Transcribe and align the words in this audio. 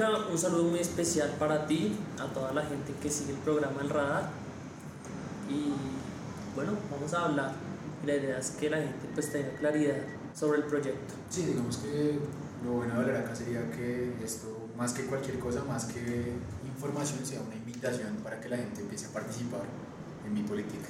Un 0.00 0.38
saludo 0.38 0.64
muy 0.64 0.78
especial 0.78 1.28
para 1.38 1.66
ti, 1.66 1.94
a 2.18 2.24
toda 2.32 2.54
la 2.54 2.62
gente 2.62 2.94
que 3.02 3.10
sigue 3.10 3.32
el 3.32 3.38
programa 3.40 3.82
El 3.82 3.90
Radar. 3.90 4.30
Y 5.46 5.74
bueno, 6.56 6.72
vamos 6.90 7.12
a 7.12 7.26
hablar. 7.26 7.52
La 8.06 8.14
idea 8.14 8.38
es 8.38 8.52
que 8.52 8.70
la 8.70 8.78
gente 8.78 9.08
pues 9.12 9.30
tenga 9.30 9.50
claridad 9.58 9.98
sobre 10.34 10.60
el 10.60 10.64
proyecto. 10.64 11.12
Sí, 11.28 11.42
digamos 11.42 11.76
que 11.76 12.18
lo 12.64 12.72
bueno 12.72 12.94
de 12.94 13.00
hablar 13.00 13.16
acá 13.16 13.36
sería 13.36 13.70
que 13.72 14.14
esto, 14.24 14.70
más 14.74 14.94
que 14.94 15.04
cualquier 15.04 15.38
cosa, 15.38 15.64
más 15.64 15.84
que 15.84 16.32
información, 16.64 17.26
sea 17.26 17.42
una 17.42 17.56
invitación 17.56 18.16
para 18.24 18.40
que 18.40 18.48
la 18.48 18.56
gente 18.56 18.80
empiece 18.80 19.04
a 19.04 19.10
participar 19.10 19.64
en 20.26 20.32
mi 20.32 20.40
política. 20.44 20.88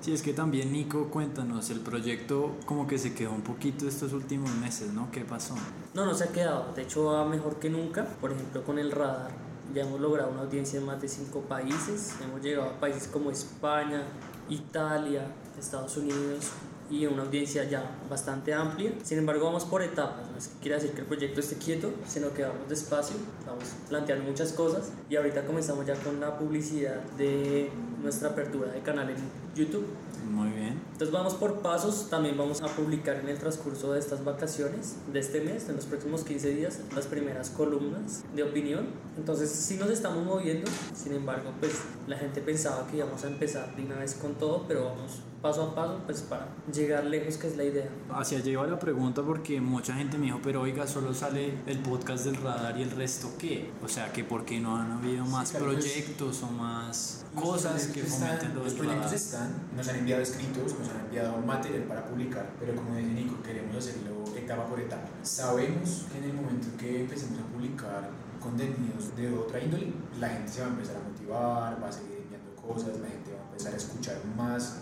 Sí, 0.00 0.14
es 0.14 0.22
que 0.22 0.32
también 0.32 0.72
Nico, 0.72 1.08
cuéntanos, 1.10 1.68
el 1.68 1.80
proyecto 1.80 2.56
como 2.64 2.86
que 2.86 2.98
se 2.98 3.12
quedó 3.12 3.32
un 3.32 3.42
poquito 3.42 3.86
estos 3.86 4.14
últimos 4.14 4.50
meses, 4.54 4.94
¿no? 4.94 5.10
¿Qué 5.10 5.26
pasó? 5.26 5.54
No, 5.92 6.06
no 6.06 6.14
se 6.14 6.24
ha 6.24 6.28
quedado, 6.28 6.72
de 6.74 6.82
hecho 6.82 7.04
va 7.04 7.26
mejor 7.26 7.56
que 7.56 7.68
nunca, 7.68 8.06
por 8.18 8.32
ejemplo 8.32 8.64
con 8.64 8.78
el 8.78 8.92
radar. 8.92 9.30
Ya 9.74 9.82
hemos 9.82 10.00
logrado 10.00 10.30
una 10.30 10.40
audiencia 10.40 10.80
en 10.80 10.86
más 10.86 11.02
de 11.02 11.08
cinco 11.08 11.42
países, 11.42 12.14
hemos 12.24 12.40
llegado 12.40 12.70
a 12.70 12.80
países 12.80 13.08
como 13.08 13.30
España, 13.30 14.04
Italia, 14.48 15.26
Estados 15.58 15.96
Unidos, 15.98 16.48
y 16.90 17.06
una 17.06 17.22
audiencia 17.22 17.64
ya 17.64 17.98
bastante 18.08 18.52
amplia. 18.52 18.92
Sin 19.02 19.18
embargo, 19.18 19.46
vamos 19.46 19.64
por 19.64 19.82
etapas. 19.82 20.30
No 20.30 20.36
es 20.36 20.48
que 20.48 20.58
quiere 20.60 20.76
decir 20.76 20.92
que 20.92 21.00
el 21.02 21.06
proyecto 21.06 21.40
esté 21.40 21.56
quieto, 21.56 21.92
sino 22.06 22.34
que 22.34 22.42
vamos 22.42 22.68
despacio, 22.68 23.16
vamos 23.46 23.64
planteando 23.88 24.24
muchas 24.24 24.52
cosas 24.52 24.92
y 25.08 25.16
ahorita 25.16 25.44
comenzamos 25.46 25.86
ya 25.86 25.94
con 25.94 26.20
la 26.20 26.36
publicidad 26.38 27.02
de 27.16 27.70
nuestra 28.02 28.30
apertura 28.30 28.72
de 28.72 28.80
canal 28.80 29.10
en 29.10 29.16
YouTube. 29.54 29.86
Muy 30.30 30.50
bien. 30.50 30.80
Entonces 30.92 31.10
vamos 31.10 31.34
por 31.34 31.60
pasos, 31.60 32.08
también 32.08 32.36
vamos 32.36 32.60
a 32.60 32.66
publicar 32.66 33.16
en 33.16 33.28
el 33.28 33.38
transcurso 33.38 33.92
de 33.92 33.98
estas 33.98 34.24
vacaciones, 34.24 34.96
de 35.12 35.18
este 35.18 35.40
mes, 35.40 35.68
en 35.68 35.76
los 35.76 35.86
próximos 35.86 36.24
15 36.24 36.50
días, 36.50 36.80
las 36.94 37.06
primeras 37.06 37.50
columnas 37.50 38.22
de 38.34 38.42
opinión. 38.42 38.86
Entonces 39.16 39.50
sí 39.50 39.76
nos 39.76 39.90
estamos 39.90 40.24
moviendo, 40.24 40.70
sin 40.94 41.14
embargo, 41.14 41.52
pues 41.58 41.72
la 42.06 42.16
gente 42.16 42.40
pensaba 42.40 42.86
que 42.86 42.98
íbamos 42.98 43.24
a 43.24 43.28
empezar 43.28 43.74
de 43.74 43.82
una 43.82 43.96
vez 43.96 44.14
con 44.14 44.34
todo, 44.34 44.64
pero 44.68 44.84
vamos 44.84 45.20
paso 45.40 45.62
a 45.62 45.74
paso, 45.74 46.00
pues 46.04 46.20
para 46.22 46.48
llegar 46.72 47.04
lejos, 47.04 47.36
que 47.36 47.46
es 47.46 47.56
la 47.56 47.64
idea. 47.64 47.88
Hacia 48.10 48.40
lleva 48.40 48.66
la 48.66 48.78
pregunta 48.78 49.22
porque 49.22 49.60
mucha 49.60 49.94
gente 49.94 50.18
me 50.18 50.26
dijo, 50.26 50.40
pero 50.42 50.60
oiga, 50.62 50.86
solo 50.86 51.14
sale 51.14 51.54
el 51.66 51.78
podcast 51.78 52.24
del 52.24 52.36
radar 52.36 52.78
y 52.78 52.82
el 52.82 52.90
resto 52.90 53.30
qué? 53.38 53.70
O 53.82 53.88
sea, 53.88 54.12
que 54.12 54.24
por 54.24 54.44
qué 54.44 54.60
no 54.60 54.76
han 54.76 54.92
habido 54.92 55.24
más 55.24 55.52
pues, 55.52 55.62
proyectos 55.62 56.42
o 56.42 56.50
más 56.50 57.24
cosas 57.34 57.86
que 57.88 58.02
fomenten 58.02 58.54
Los 58.54 58.74
proyectos 58.74 59.12
están, 59.12 59.68
nos 59.76 59.88
han 59.88 59.96
enviado 59.96 60.22
escritos, 60.22 60.78
nos 60.78 60.88
han 60.88 61.00
enviado 61.06 61.36
material 61.38 61.84
para 61.84 62.04
publicar, 62.04 62.50
pero 62.58 62.74
como 62.74 62.96
dice 62.96 63.10
Nico, 63.10 63.42
queremos 63.42 63.76
hacerlo 63.76 64.24
etapa 64.36 64.66
por 64.66 64.80
etapa. 64.80 65.08
Sabemos 65.22 66.06
que 66.12 66.18
en 66.18 66.24
el 66.24 66.34
momento 66.34 66.66
que 66.78 67.00
empecemos 67.02 67.38
a 67.40 67.44
publicar 67.44 68.10
contenidos 68.40 69.14
de 69.16 69.32
otra 69.32 69.60
índole, 69.60 69.92
la 70.18 70.28
gente 70.28 70.50
se 70.50 70.60
va 70.60 70.66
a 70.66 70.70
empezar 70.70 70.96
a 70.96 71.08
motivar, 71.08 71.82
va 71.82 71.88
a 71.88 71.92
seguir 71.92 72.18
enviando 72.22 72.56
cosas, 72.56 72.98
la 72.98 73.08
gente 73.08 73.32
va 73.32 73.40
a 73.40 73.50
empezar 73.50 73.74
a 73.74 73.76
escuchar 73.76 74.16
más 74.36 74.80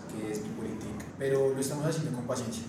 lo 1.59 1.63
estamos 1.63 1.85
haciendo 1.85 2.13
con 2.13 2.25
paciencia 2.25 2.63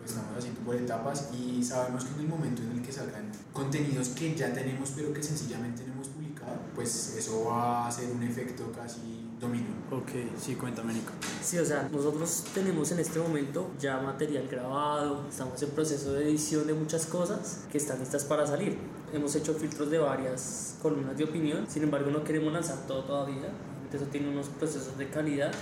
lo 0.00 0.04
estamos 0.04 0.36
haciendo 0.36 0.60
por 0.62 0.74
etapas 0.74 1.30
y 1.32 1.62
sabemos 1.62 2.04
que 2.04 2.14
en 2.14 2.20
el 2.22 2.28
momento 2.28 2.62
en 2.62 2.72
el 2.72 2.82
que 2.82 2.92
salgan 2.92 3.30
contenidos 3.52 4.08
que 4.08 4.34
ya 4.34 4.52
tenemos 4.52 4.92
pero 4.96 5.12
que 5.12 5.22
sencillamente 5.22 5.84
no 5.86 5.92
hemos 5.94 6.08
publicado, 6.08 6.58
pues 6.74 7.14
eso 7.16 7.44
va 7.44 7.86
a 7.86 7.90
ser 7.90 8.10
un 8.10 8.22
efecto 8.24 8.70
casi 8.72 9.30
dominio. 9.40 9.70
Ok, 9.90 10.10
sí, 10.38 10.56
cuéntame, 10.56 10.94
Nico. 10.94 11.12
Sí, 11.42 11.58
o 11.58 11.64
sea, 11.64 11.88
nosotros 11.90 12.44
tenemos 12.52 12.90
en 12.90 12.98
este 12.98 13.18
momento 13.20 13.70
ya 13.78 13.98
material 14.00 14.48
grabado, 14.48 15.26
estamos 15.28 15.62
en 15.62 15.70
proceso 15.70 16.12
de 16.12 16.24
edición 16.28 16.66
de 16.66 16.74
muchas 16.74 17.06
cosas 17.06 17.60
que 17.70 17.78
están 17.78 18.00
listas 18.00 18.24
para 18.24 18.46
salir. 18.46 18.76
Hemos 19.12 19.34
hecho 19.36 19.54
filtros 19.54 19.90
de 19.90 19.98
varias 19.98 20.76
columnas 20.82 21.16
de 21.16 21.24
opinión, 21.24 21.66
sin 21.68 21.84
embargo, 21.84 22.10
no 22.10 22.24
queremos 22.24 22.52
lanzar 22.52 22.78
todo 22.88 23.04
todavía. 23.04 23.48
Eso 23.92 24.06
tiene 24.06 24.28
unos 24.28 24.48
procesos 24.48 24.98
de 24.98 25.08
calidad 25.08 25.52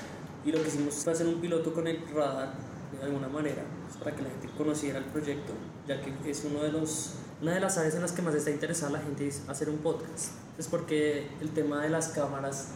y 0.44 0.50
lo 0.50 0.60
que 0.62 0.68
hicimos 0.68 0.94
fue 0.94 1.12
hacer 1.12 1.26
un 1.26 1.40
piloto 1.40 1.72
con 1.72 1.86
el 1.86 2.00
radar 2.14 2.71
de 2.98 3.04
alguna 3.04 3.28
manera 3.28 3.62
pues, 3.86 3.96
para 3.96 4.14
que 4.14 4.22
la 4.22 4.30
gente 4.30 4.48
conociera 4.56 4.98
el 4.98 5.04
proyecto, 5.06 5.52
ya 5.86 6.00
que 6.00 6.30
es 6.30 6.44
uno 6.44 6.62
de 6.62 6.72
los 6.72 7.14
una 7.40 7.54
de 7.54 7.60
las 7.60 7.76
áreas 7.76 7.96
en 7.96 8.02
las 8.02 8.12
que 8.12 8.22
más 8.22 8.34
está 8.36 8.50
interesada 8.50 8.92
la 8.92 9.00
gente 9.00 9.26
es 9.26 9.42
hacer 9.48 9.68
un 9.68 9.78
podcast. 9.78 10.30
Es 10.58 10.68
porque 10.68 11.26
el 11.40 11.50
tema 11.50 11.82
de 11.82 11.90
las 11.90 12.08
cámaras 12.08 12.68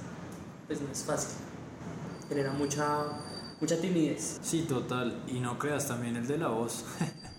pues 0.67 0.81
no 0.81 0.91
es 0.91 1.05
fácil. 1.05 1.37
Genera 2.29 2.53
mucha, 2.53 3.05
mucha 3.61 3.81
timidez. 3.81 4.39
Sí, 4.43 4.63
total. 4.63 5.23
Y 5.29 5.39
no 5.39 5.57
creas 5.59 5.87
también 5.87 6.17
el 6.17 6.27
de 6.27 6.39
la 6.39 6.49
voz. 6.49 6.85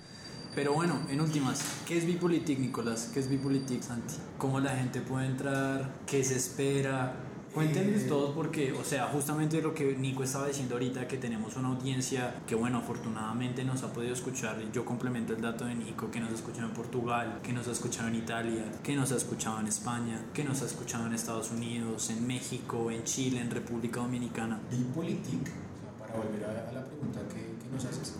Pero 0.56 0.74
bueno, 0.74 1.06
en 1.10 1.22
últimas, 1.22 1.62
¿qué 1.86 1.98
es 1.98 2.06
Bipolitik, 2.06 2.60
Nicolás? 2.60 3.12
¿Qué 3.14 3.20
es 3.20 3.30
Bipolitik, 3.30 3.84
Santi? 3.84 4.16
¿Cómo 4.38 4.60
la 4.60 4.72
gente 4.72 5.02
puede 5.02 5.28
entrar? 5.28 5.92
¿Qué 6.08 6.24
se 6.24 6.36
espera? 6.36 7.14
Cuéntenos 7.57 8.03
eh, 8.03 8.06
todos 8.07 8.35
porque, 8.35 8.72
o 8.72 8.84
sea, 8.84 9.07
justamente 9.07 9.59
lo 9.63 9.73
que 9.73 9.95
Nico 9.97 10.22
estaba 10.22 10.47
diciendo 10.47 10.75
ahorita, 10.75 11.07
que 11.07 11.18
tenemos 11.18 11.56
una 11.56 11.69
audiencia 11.69 12.35
que, 12.45 12.53
bueno, 12.53 12.78
afortunadamente 12.78 13.63
nos 13.63 13.81
ha 13.81 13.91
podido 13.91 14.13
escuchar. 14.13 14.57
Yo 14.72 14.85
complemento 14.85 15.34
el 15.34 15.41
dato 15.41 15.66
de 15.66 15.73
Nico, 15.73 16.12
que 16.12 16.19
nos 16.19 16.29
ha 16.29 16.35
escuchado 16.35 16.68
en 16.68 16.73
Portugal, 16.75 17.40
que 17.41 17.53
nos 17.53 17.68
ha 17.68 17.72
escuchado 17.72 18.09
en 18.09 18.16
Italia, 18.18 18.63
que 18.84 18.95
nos 18.95 19.12
ha 19.12 19.16
escuchado 19.16 19.59
en 19.59 19.66
España, 19.66 20.23
que 20.35 20.44
nos 20.44 20.62
ha 20.62 20.66
escuchado 20.66 21.07
en 21.07 21.16
Estados 21.16 21.50
Unidos, 21.50 22.12
en 22.12 22.28
México, 22.28 22.91
en 22.91 23.03
Chile, 23.06 23.41
en 23.41 23.50
República 23.50 24.01
Dominicana. 24.01 24.59
Bipolitik, 24.69 25.41
o 25.41 25.79
sea, 25.81 25.97
para 25.97 26.13
volver 26.13 26.45
a, 26.45 26.72
la 26.72 26.85
pregunta 26.85 27.22
que, 27.28 27.41
que 27.41 27.74
nos 27.74 27.84
haces, 27.85 28.18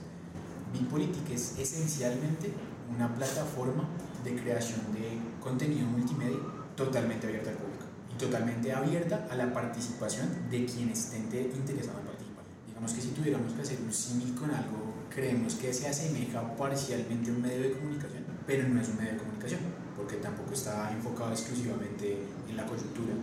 Bipolitik 0.73 1.29
es 1.29 1.59
esencialmente 1.59 2.51
una 2.91 3.07
plataforma 3.13 3.87
de 4.23 4.35
creación 4.35 4.81
de 4.93 5.19
contenido 5.39 5.85
multimedia 5.85 6.39
totalmente 6.75 7.27
abierta 7.27 7.51
al 7.51 7.57
público 7.57 7.66
totalmente 8.17 8.72
abierta 8.72 9.28
a 9.29 9.35
la 9.35 9.53
participación 9.53 10.28
de 10.50 10.66
quien 10.66 10.89
esté 10.89 11.17
interesado 11.17 12.00
en 12.00 12.05
participar. 12.05 12.44
Digamos 12.67 12.94
que 12.94 13.01
si 13.01 13.09
tuviéramos 13.09 13.53
que 13.53 13.61
hacer 13.61 13.79
un 13.81 13.94
símil 13.94 14.35
con 14.35 14.51
algo, 14.51 14.94
creemos 15.09 15.55
que 15.55 15.73
se 15.73 15.88
asemeja 15.88 16.55
parcialmente 16.55 17.31
a 17.31 17.33
un 17.33 17.41
medio 17.41 17.61
de 17.61 17.72
comunicación, 17.72 18.23
pero 18.45 18.67
no 18.67 18.81
es 18.81 18.89
un 18.89 18.97
medio 18.97 19.13
de 19.13 19.17
comunicación, 19.17 19.59
porque 19.95 20.17
tampoco 20.17 20.53
está 20.53 20.91
enfocado 20.91 21.31
exclusivamente 21.31 22.17
en 22.50 22.57
la 22.57 22.66
coyuntura 22.66 23.13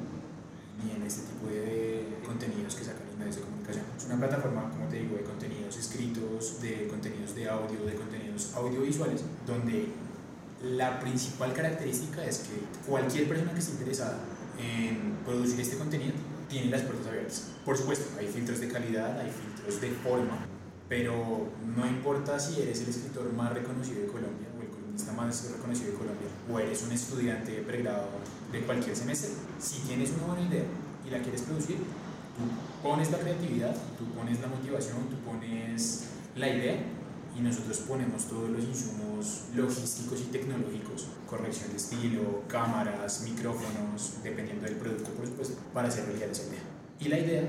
ni 0.82 0.90
en 0.90 1.02
este 1.02 1.22
tipo 1.22 1.46
de 1.46 2.18
contenidos 2.26 2.74
que 2.74 2.84
sacan 2.84 3.06
los 3.06 3.16
medios 3.16 3.36
de 3.36 3.42
comunicación. 3.42 3.84
Es 3.96 4.04
una 4.06 4.16
plataforma, 4.18 4.70
como 4.70 4.86
te 4.86 4.96
digo, 4.96 5.16
de 5.16 5.22
contenidos 5.22 5.76
escritos, 5.76 6.60
de 6.60 6.88
contenidos 6.88 7.34
de 7.34 7.48
audio, 7.48 7.84
de 7.86 7.94
contenidos 7.94 8.52
audiovisuales, 8.54 9.22
donde 9.46 9.86
la 10.64 10.98
principal 10.98 11.52
característica 11.52 12.24
es 12.24 12.38
que 12.38 12.88
cualquier 12.88 13.28
persona 13.28 13.52
que 13.52 13.60
esté 13.60 13.72
interesada 13.72 14.18
en 14.58 15.18
producir 15.24 15.60
este 15.60 15.76
contenido 15.76 16.12
tiene 16.48 16.70
las 16.70 16.82
puertas 16.82 17.06
abiertas. 17.06 17.50
Por 17.64 17.76
supuesto, 17.76 18.18
hay 18.18 18.28
filtros 18.28 18.60
de 18.60 18.68
calidad, 18.68 19.18
hay 19.18 19.30
filtros 19.30 19.80
de 19.80 19.90
forma, 19.90 20.46
pero 20.88 21.48
no 21.76 21.86
importa 21.86 22.38
si 22.38 22.60
eres 22.60 22.80
el 22.82 22.88
escritor 22.88 23.32
más 23.32 23.52
reconocido 23.52 24.02
de 24.02 24.06
Colombia 24.06 24.48
o 24.58 24.62
el 24.62 24.68
columnista 24.68 25.12
más 25.12 25.50
reconocido 25.50 25.92
de 25.92 25.98
Colombia 25.98 26.28
o 26.50 26.58
eres 26.58 26.82
un 26.82 26.92
estudiante 26.92 27.52
de 27.52 27.62
pregrado 27.62 28.08
de 28.52 28.60
cualquier 28.60 28.94
semestre, 28.94 29.30
si 29.58 29.80
tienes 29.80 30.10
una 30.10 30.34
buena 30.34 30.42
idea 30.48 30.64
y 31.06 31.10
la 31.10 31.20
quieres 31.20 31.42
producir, 31.42 31.76
tú 31.76 32.82
pones 32.82 33.10
la 33.10 33.18
creatividad, 33.18 33.74
tú 33.98 34.04
pones 34.14 34.40
la 34.40 34.48
motivación, 34.48 34.98
tú 35.08 35.16
pones 35.28 36.04
la 36.36 36.48
idea 36.48 36.76
y 37.36 37.40
nosotros 37.40 37.78
ponemos 37.88 38.24
todos 38.26 38.48
los 38.48 38.62
insumos 38.64 39.44
logísticos 39.54 40.20
y 40.20 40.24
tecnológicos, 40.24 41.08
corrección 41.28 41.70
de 41.70 41.76
estilo, 41.76 42.42
cámaras, 42.46 43.22
micrófonos, 43.22 44.14
dependiendo 44.22 44.66
del 44.66 44.76
producto, 44.76 45.10
por 45.10 45.26
supuesto, 45.26 45.56
para 45.72 45.88
hacer 45.88 46.04
realidad 46.04 46.30
esa 46.30 46.44
idea. 46.44 46.62
Y 47.00 47.08
la 47.08 47.18
idea 47.18 47.42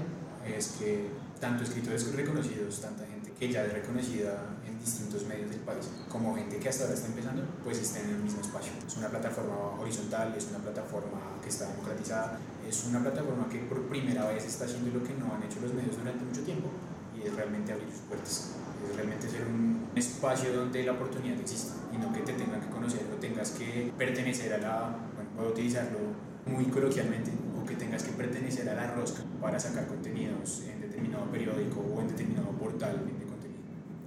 es 0.46 0.76
que 0.80 1.08
tanto 1.40 1.64
escritores 1.64 2.12
reconocidos, 2.14 2.82
tanta 2.82 3.06
gente 3.06 3.32
que 3.38 3.52
ya 3.52 3.64
es 3.66 3.74
reconocida 3.74 4.58
en 4.66 4.80
distintos 4.80 5.26
medios 5.26 5.50
del 5.52 5.60
país, 5.60 5.86
como 6.10 6.34
gente 6.36 6.58
que 6.58 6.70
hasta 6.70 6.86
ahora 6.86 6.96
está 6.96 7.08
empezando, 7.08 7.44
pues 7.64 7.78
estén 7.78 8.06
en 8.06 8.16
el 8.16 8.24
mismo 8.24 8.42
espacio. 8.42 8.72
Es 8.88 8.98
una 8.98 9.10
plataforma 9.10 9.80
horizontal, 9.80 10.34
es 10.36 10.48
una 10.50 10.60
plataforma 10.60 11.20
que 11.44 11.50
está 11.50 11.70
democratizada, 11.70 12.40
es 12.68 12.86
una 12.86 13.02
plataforma 13.02 13.48
que 13.50 13.60
por 13.60 13.82
primera 13.88 14.26
vez 14.32 14.46
está 14.46 14.66
haciendo 14.66 14.98
lo 14.98 15.06
que 15.06 15.14
no 15.14 15.34
han 15.36 15.44
hecho 15.44 15.60
los 15.62 15.74
medios 15.74 15.98
durante 15.98 16.24
mucho 16.24 16.42
tiempo 16.42 16.70
y 17.16 17.28
es 17.28 17.36
realmente 17.36 17.74
abrir 17.74 17.92
sus 17.92 18.02
puertas 18.02 18.52
realmente 18.96 19.30
ser 19.30 19.46
un 19.48 19.88
espacio 19.96 20.54
donde 20.54 20.84
la 20.84 20.94
oportunidad 20.94 21.40
exista 21.40 21.76
y 21.94 21.98
no 21.98 22.12
que 22.12 22.22
te 22.22 22.34
tengan 22.34 22.62
que 22.62 22.68
conocer 22.68 23.02
o 23.14 23.16
tengas 23.16 23.52
que 23.52 23.94
pertenecer 23.98 24.54
a 24.54 24.58
la, 24.58 24.98
bueno, 25.16 25.30
voy 25.38 25.48
a 25.48 25.50
utilizarlo 25.50 26.00
muy 26.46 26.66
coloquialmente, 26.66 27.32
o 27.60 27.66
que 27.66 27.76
tengas 27.76 28.04
que 28.04 28.12
pertenecer 28.12 28.70
a 28.70 28.76
la 28.76 28.92
rosca 28.92 29.24
para 29.42 29.60
sacar 29.60 29.88
contenidos 29.88 30.64
en 30.68 30.82
determinado 30.82 31.26
periódico 31.26 31.80
o 31.80 32.02
en 32.02 32.08
determinado 32.08 32.52
portal 32.52 32.94
de 33.06 33.26
contenido. 33.26 33.62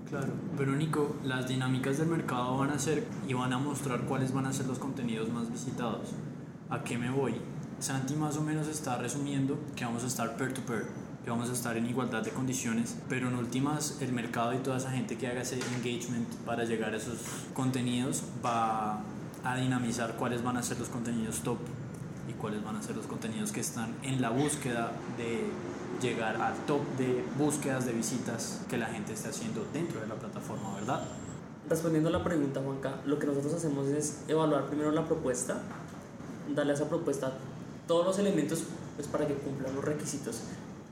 Claro, 0.09 0.33
pero 0.57 0.73
Nico, 0.77 1.17
las 1.25 1.49
dinámicas 1.49 1.99
del 1.99 2.09
mercado 2.09 2.57
van 2.59 2.71
a 2.71 2.79
ser 2.79 3.05
y 3.27 3.35
van 3.35 3.53
a 3.53 3.59
mostrar 3.59 4.03
cuáles 4.03 4.33
van 4.33 4.47
a 4.47 4.53
ser 4.53 4.67
los 4.67 4.79
contenidos 4.79 5.31
más 5.31 5.51
visitados. 5.51 6.11
¿A 6.71 6.85
qué 6.85 6.97
me 6.97 7.11
voy? 7.11 7.35
Santi 7.81 8.15
más 8.15 8.37
o 8.37 8.43
menos 8.43 8.69
está 8.69 8.99
resumiendo 8.99 9.59
que 9.75 9.85
vamos 9.85 10.05
a 10.05 10.07
estar 10.07 10.37
peer-to-peer. 10.37 10.83
peer 10.83 10.87
to 10.87 10.93
peer 10.93 11.08
que 11.29 11.33
vamos 11.33 11.51
a 11.51 11.53
estar 11.53 11.77
en 11.77 11.85
igualdad 11.85 12.23
de 12.23 12.31
condiciones, 12.31 12.97
pero 13.07 13.29
en 13.29 13.35
últimas 13.35 13.99
el 14.01 14.15
mercado 14.15 14.55
y 14.55 14.59
toda 14.61 14.79
esa 14.79 14.91
gente 14.91 15.19
que 15.19 15.27
haga 15.27 15.43
ese 15.43 15.59
engagement 15.77 16.27
para 16.47 16.65
llegar 16.65 16.95
a 16.95 16.97
esos 16.97 17.19
contenidos 17.53 18.23
va 18.43 19.03
a 19.45 19.57
dinamizar 19.57 20.17
cuáles 20.17 20.43
van 20.43 20.57
a 20.57 20.63
ser 20.63 20.79
los 20.79 20.89
contenidos 20.89 21.41
top 21.41 21.59
y 22.31 22.33
cuáles 22.33 22.65
van 22.65 22.77
a 22.77 22.83
ser 22.83 22.97
los 22.97 23.07
contenidos 23.07 23.53
que 23.53 23.61
están 23.61 23.95
en 24.03 24.23
la 24.23 24.31
búsqueda 24.31 24.93
de 25.19 25.45
llegar 26.01 26.41
al 26.41 26.55
top 26.65 26.81
de 26.97 27.23
búsquedas 27.37 27.85
de 27.85 27.93
visitas 27.93 28.63
que 28.71 28.79
la 28.79 28.87
gente 28.87 29.13
está 29.13 29.29
haciendo 29.29 29.67
dentro 29.75 30.01
de 30.01 30.07
la 30.07 30.15
plataforma, 30.15 30.77
¿verdad? 30.77 31.03
Respondiendo 31.69 32.09
a 32.09 32.13
la 32.13 32.25
pregunta, 32.25 32.63
Juanca, 32.65 33.03
lo 33.05 33.19
que 33.19 33.27
nosotros 33.27 33.53
hacemos 33.53 33.89
es 33.89 34.23
evaluar 34.29 34.65
primero 34.69 34.93
la 34.93 35.05
propuesta, 35.05 35.61
darle 36.55 36.73
a 36.73 36.75
esa 36.75 36.89
propuesta 36.89 37.35
todos 37.87 38.07
los 38.07 38.19
elementos 38.19 38.63
pues, 38.97 39.07
para 39.07 39.27
que 39.27 39.35
cumplan 39.35 39.75
los 39.75 39.85
requisitos 39.85 40.45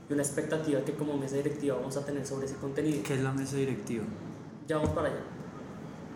y 0.09 0.13
una 0.13 0.23
expectativa 0.23 0.81
que 0.81 0.93
como 0.93 1.17
mesa 1.17 1.35
directiva 1.35 1.75
vamos 1.75 1.97
a 1.97 2.05
tener 2.05 2.25
sobre 2.25 2.45
ese 2.45 2.55
contenido. 2.55 3.03
¿Qué 3.03 3.15
es 3.15 3.21
la 3.21 3.31
mesa 3.31 3.57
directiva? 3.57 4.05
Ya 4.67 4.77
vamos 4.77 4.91
para 4.91 5.09
allá. 5.09 5.19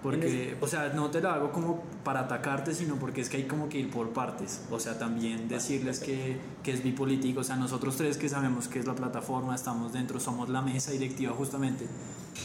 Porque, 0.02 0.58
o 0.60 0.68
sea, 0.68 0.90
no 0.94 1.12
te 1.12 1.22
lo 1.22 1.30
hago 1.30 1.52
como 1.52 1.84
para 2.04 2.22
atacarte, 2.22 2.74
sino 2.74 2.96
porque 2.96 3.22
es 3.22 3.30
que 3.30 3.38
hay 3.38 3.44
como 3.44 3.70
que 3.70 3.78
ir 3.78 3.92
por 3.92 4.10
partes. 4.10 4.62
O 4.72 4.80
sea, 4.80 4.98
también 4.98 5.48
decirles 5.48 6.00
que, 6.00 6.38
que 6.64 6.72
es 6.72 6.84
bipolítico. 6.84 7.42
O 7.42 7.44
sea, 7.44 7.56
nosotros 7.56 7.98
tres 7.98 8.18
que 8.18 8.28
sabemos 8.28 8.68
que 8.68 8.80
es 8.80 8.88
la 8.88 8.96
plataforma, 8.96 9.54
estamos 9.54 9.94
dentro, 9.94 10.20
somos 10.20 10.50
la 10.50 10.64
mesa 10.64 10.90
directiva 10.90 11.34
justamente, 11.34 11.86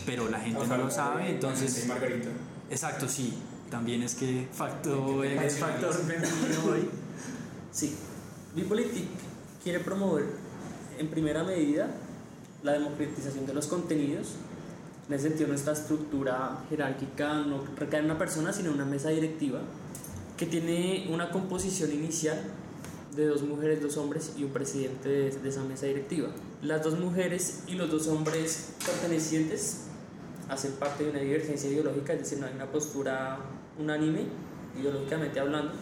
pero 0.05 0.29
la 0.29 0.39
gente 0.39 0.67
no 0.67 0.77
lo 0.77 0.91
sabe, 0.91 1.31
entonces... 1.31 1.87
Margarita. 1.89 2.29
Exacto, 2.71 3.09
sí. 3.09 3.33
También 3.71 4.03
es 4.03 4.15
que 4.15 4.47
factor, 4.53 5.25
es 5.25 5.59
factor 5.59 5.93
femenino 5.93 6.65
hoy. 6.71 6.89
Sí, 7.73 7.97
Bipolitik 8.55 9.09
quiere 9.63 9.81
promover 9.81 10.25
en 10.99 11.09
primera 11.09 11.45
medida 11.45 11.89
la 12.63 12.73
democratización 12.73 13.47
de 13.47 13.55
los 13.55 13.67
contenidos 13.67 14.35
en 15.09 15.15
ese 15.15 15.29
sentido, 15.29 15.49
nuestra 15.49 15.73
estructura 15.73 16.65
jerárquica 16.69 17.35
no 17.35 17.63
recae 17.77 18.01
en 18.01 18.07
una 18.07 18.19
persona, 18.19 18.53
sino 18.53 18.71
en 18.71 18.75
una 18.75 18.85
mesa 18.85 19.11
directiva 19.11 19.61
que 20.37 20.47
tiene 20.47 21.09
una 21.13 21.31
composición 21.31 21.93
inicial 21.93 22.41
de 23.15 23.27
dos 23.27 23.43
mujeres, 23.43 23.81
dos 23.81 23.97
hombres 23.99 24.33
y 24.37 24.43
un 24.43 24.51
presidente 24.51 25.09
de, 25.09 25.31
de 25.31 25.49
esa 25.49 25.63
mesa 25.63 25.87
directiva. 25.87 26.29
Las 26.61 26.83
dos 26.83 26.99
mujeres 26.99 27.63
y 27.69 27.75
los 27.75 27.89
dos 27.89 28.09
hombres 28.09 28.73
pertenecientes 28.85 29.85
hacen 30.49 30.73
parte 30.73 31.05
de 31.05 31.11
una 31.11 31.21
divergencia 31.21 31.71
ideológica, 31.71 32.13
es 32.13 32.19
decir, 32.21 32.39
no 32.39 32.47
hay 32.47 32.55
una 32.55 32.67
postura 32.67 33.39
unánime, 33.79 34.25
ideológicamente 34.79 35.39
hablando, 35.39 35.73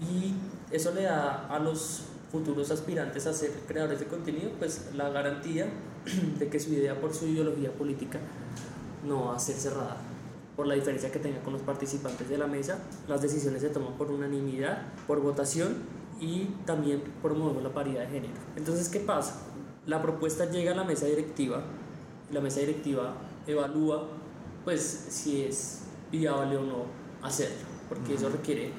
y 0.00 0.32
eso 0.74 0.92
le 0.94 1.02
da 1.02 1.46
a 1.48 1.58
los 1.58 2.04
futuros 2.30 2.70
aspirantes 2.70 3.26
a 3.26 3.32
ser 3.32 3.50
creadores 3.66 4.00
de 4.00 4.06
contenido, 4.06 4.50
pues 4.58 4.90
la 4.94 5.10
garantía 5.10 5.66
de 6.38 6.48
que 6.48 6.60
su 6.60 6.72
idea 6.72 7.00
por 7.00 7.12
su 7.12 7.26
ideología 7.26 7.72
política 7.72 8.18
no 9.06 9.26
va 9.26 9.36
a 9.36 9.38
ser 9.38 9.56
cerrada. 9.56 9.96
Por 10.56 10.66
la 10.66 10.74
diferencia 10.74 11.10
que 11.10 11.18
tenga 11.18 11.40
con 11.42 11.52
los 11.52 11.62
participantes 11.62 12.28
de 12.28 12.36
la 12.36 12.46
mesa, 12.46 12.78
las 13.08 13.22
decisiones 13.22 13.62
se 13.62 13.70
toman 13.70 13.94
por 13.94 14.10
unanimidad, 14.10 14.82
por 15.06 15.20
votación 15.20 15.76
y 16.20 16.44
también 16.66 17.02
promovemos 17.22 17.62
la 17.62 17.72
paridad 17.72 18.02
de 18.02 18.08
género. 18.08 18.34
Entonces, 18.56 18.88
¿qué 18.88 19.00
pasa? 19.00 19.40
La 19.86 20.02
propuesta 20.02 20.44
llega 20.50 20.72
a 20.72 20.76
la 20.76 20.84
mesa 20.84 21.06
directiva, 21.06 21.62
la 22.30 22.40
mesa 22.40 22.60
directiva 22.60 23.14
evalúa 23.46 24.06
pues 24.64 24.82
si 24.82 25.42
es 25.42 25.80
viable 26.12 26.56
o 26.58 26.62
no 26.62 26.84
hacerlo, 27.22 27.66
porque 27.88 28.14
eso 28.14 28.28
requiere, 28.28 28.70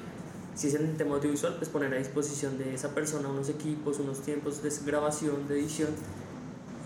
si 0.54 0.68
es 0.68 0.74
en 0.74 0.86
el 0.86 0.96
tema 0.96 1.16
audiovisual, 1.16 1.56
pues 1.56 1.68
poner 1.68 1.92
a 1.94 1.96
disposición 1.96 2.58
de 2.58 2.74
esa 2.74 2.94
persona 2.94 3.28
unos 3.28 3.48
equipos, 3.48 3.98
unos 3.98 4.20
tiempos 4.20 4.62
de 4.62 4.70
grabación, 4.84 5.48
de 5.48 5.60
edición 5.60 5.90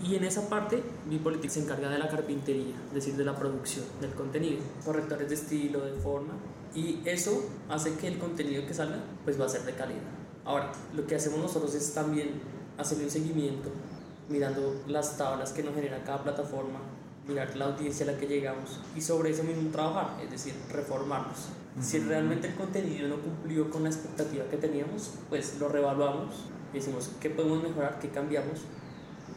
y 0.03 0.15
en 0.15 0.23
esa 0.23 0.47
parte, 0.47 0.83
Bipolitik 1.09 1.49
se 1.49 1.61
encarga 1.61 1.89
de 1.89 1.97
la 1.97 2.07
carpintería, 2.07 2.75
es 2.89 2.93
decir, 2.93 3.15
de 3.15 3.25
la 3.25 3.35
producción 3.35 3.83
del 3.99 4.11
contenido, 4.11 4.59
correctores 4.85 5.29
de 5.29 5.35
estilo, 5.35 5.81
de 5.81 5.93
forma, 5.93 6.33
y 6.75 7.01
eso 7.05 7.49
hace 7.67 7.95
que 7.95 8.07
el 8.07 8.19
contenido 8.19 8.65
que 8.67 8.73
salga 8.73 8.99
pues 9.23 9.39
va 9.39 9.45
a 9.45 9.49
ser 9.49 9.63
de 9.63 9.73
calidad. 9.73 10.01
Ahora, 10.45 10.71
lo 10.95 11.07
que 11.07 11.15
hacemos 11.15 11.39
nosotros 11.39 11.73
es 11.73 11.93
también 11.93 12.41
hacer 12.77 12.99
un 12.99 13.09
seguimiento, 13.09 13.69
mirando 14.29 14.83
las 14.87 15.17
tablas 15.17 15.51
que 15.51 15.63
nos 15.63 15.73
genera 15.73 16.03
cada 16.03 16.23
plataforma, 16.23 16.79
mirar 17.27 17.55
la 17.55 17.65
audiencia 17.65 18.07
a 18.07 18.11
la 18.13 18.17
que 18.17 18.27
llegamos 18.27 18.79
y 18.95 19.01
sobre 19.01 19.31
eso 19.31 19.43
mismo 19.43 19.69
trabajar, 19.71 20.23
es 20.23 20.31
decir, 20.31 20.53
reformarnos. 20.71 21.49
Si 21.81 21.99
realmente 21.99 22.47
el 22.47 22.55
contenido 22.55 23.07
no 23.07 23.17
cumplió 23.17 23.69
con 23.69 23.83
la 23.83 23.89
expectativa 23.89 24.45
que 24.45 24.57
teníamos, 24.57 25.11
pues 25.29 25.59
lo 25.59 25.69
revaluamos 25.69 26.33
y 26.73 26.77
decimos 26.77 27.11
qué 27.21 27.29
podemos 27.29 27.61
mejorar, 27.61 27.99
qué 27.99 28.09
cambiamos 28.09 28.61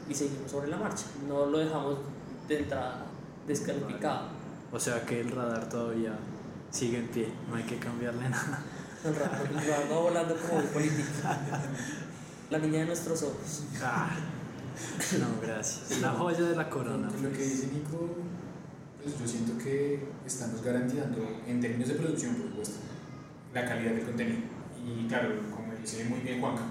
y 0.09 0.15
seguimos 0.15 0.51
sobre 0.51 0.69
la 0.69 0.79
marcha. 0.79 1.05
No 1.29 1.47
lo 1.47 1.59
dejamos 1.59 1.99
de 2.49 2.61
entrada 2.61 3.05
descalificado. 3.47 4.29
O 4.73 4.81
sea 4.81 5.05
que 5.05 5.21
el 5.21 5.31
radar 5.31 5.69
todavía 5.69 6.13
sigue 6.71 6.99
en 6.99 7.09
pie, 7.09 7.29
no 7.49 7.57
hay 7.57 7.65
que 7.65 7.79
cambiarle 7.79 8.29
nada. 8.29 8.63
El 9.05 9.15
radar, 9.17 9.43
va 9.91 9.99
volando 9.99 10.37
como 10.37 10.61
política. 10.63 11.39
La 12.51 12.59
niña 12.59 12.81
de 12.81 12.87
nuestros 12.87 13.23
ojos. 13.23 13.65
Ah, 13.83 14.11
no, 15.19 15.41
gracias. 15.43 16.00
La 16.00 16.11
joya 16.11 16.43
de 16.43 16.56
la 16.56 16.69
corona. 16.69 17.09
Lo 17.23 17.32
que 17.32 17.38
dice 17.38 17.69
Nico, 17.73 18.17
pues 19.03 19.19
yo 19.19 19.27
siento 19.27 19.56
que 19.62 20.00
estamos 20.27 20.62
garantizando, 20.62 21.41
en 21.47 21.61
términos 21.61 21.88
de 21.88 21.94
producción, 21.94 22.35
por 22.35 22.49
supuesto, 22.49 22.77
la 23.55 23.65
calidad 23.65 23.93
del 23.93 24.05
contenido. 24.05 24.41
Y 24.85 25.06
claro, 25.09 25.31
como 25.55 25.73
dice 25.75 26.05
muy 26.05 26.21
bien 26.21 26.41
Juanca, 26.41 26.62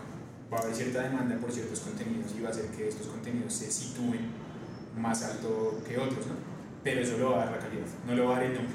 va 0.51 0.57
a 0.57 0.61
haber 0.61 0.75
cierta 0.75 1.03
demanda 1.03 1.37
por 1.37 1.51
ciertos 1.51 1.79
contenidos 1.79 2.33
y 2.37 2.41
va 2.41 2.49
a 2.49 2.51
hacer 2.51 2.65
que 2.67 2.87
estos 2.87 3.07
contenidos 3.07 3.53
se 3.53 3.71
sitúen 3.71 4.31
más 4.97 5.23
alto 5.23 5.81
que 5.87 5.97
otros, 5.97 6.27
¿no? 6.27 6.33
Pero 6.83 7.01
eso 7.01 7.17
lo 7.17 7.31
va 7.31 7.43
a 7.43 7.45
dar 7.45 7.55
la 7.55 7.59
calidad, 7.59 7.85
no 8.07 8.15
lo 8.15 8.25
va 8.25 8.37
a 8.37 8.39
dar 8.39 8.45
el 8.45 8.53
nombre. 8.55 8.73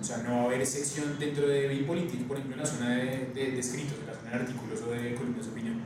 O 0.00 0.04
sea, 0.04 0.18
no 0.18 0.30
va 0.30 0.42
a 0.42 0.44
haber 0.46 0.66
sección 0.66 1.18
dentro 1.18 1.46
de 1.46 1.68
Bipolitik, 1.68 2.26
por 2.26 2.36
ejemplo, 2.36 2.56
en 2.56 2.62
la 2.62 2.66
zona 2.66 2.90
de, 2.90 3.30
de, 3.32 3.58
escritos, 3.58 3.98
en 4.00 4.06
la 4.06 4.14
zona 4.14 4.30
de 4.30 4.36
artículos 4.36 4.82
o 4.82 4.90
de 4.90 5.14
columnas 5.14 5.46
de 5.46 5.52
opinión. 5.52 5.80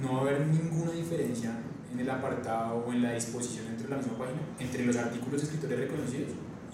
No 0.00 0.12
va 0.12 0.18
a 0.18 0.20
haber 0.22 0.46
ninguna 0.46 0.92
diferencia 0.92 1.52
en 1.96 2.00
el 2.00 2.10
apartado 2.10 2.84
o 2.86 2.92
en 2.92 3.02
la 3.02 3.14
disposición 3.14 3.66
dentro 3.66 3.88
de 3.88 3.90
la 3.90 3.96
misma 3.96 4.18
página 4.18 4.40
entre 4.58 4.84
los 4.84 4.96
artículos 4.96 5.40
de 5.40 5.46
escritores 5.46 5.78
reconocidos 5.80 6.30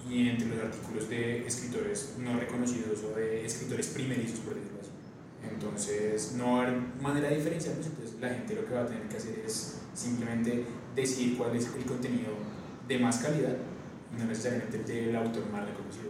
y 0.09 0.27
entre 0.27 0.47
los 0.49 0.59
artículos 0.59 1.09
de 1.09 1.47
escritores 1.47 2.15
no 2.19 2.37
reconocidos 2.37 2.99
o 3.03 3.15
de 3.15 3.45
escritores 3.45 3.87
primerizos, 3.87 4.39
por 4.39 4.55
decirlo 4.55 4.79
así. 4.81 4.89
Entonces, 5.49 6.33
no 6.33 6.57
va 6.57 6.63
a 6.63 6.67
haber 6.67 6.79
manera 7.01 7.29
de 7.29 7.37
diferenciar, 7.37 7.75
pues 7.75 7.87
entonces 7.87 8.19
la 8.19 8.29
gente 8.29 8.55
lo 8.55 8.65
que 8.65 8.73
va 8.73 8.81
a 8.81 8.85
tener 8.85 9.07
que 9.07 9.17
hacer 9.17 9.39
es 9.45 9.79
simplemente 9.93 10.65
decidir 10.95 11.37
cuál 11.37 11.55
es 11.55 11.67
el 11.73 11.85
contenido 11.85 12.33
de 12.87 12.99
más 12.99 13.17
calidad, 13.19 13.55
no 14.17 14.25
necesariamente 14.25 14.77
el 14.77 14.85
del 14.85 15.15
autor 15.15 15.49
más 15.51 15.65
reconocido. 15.65 16.09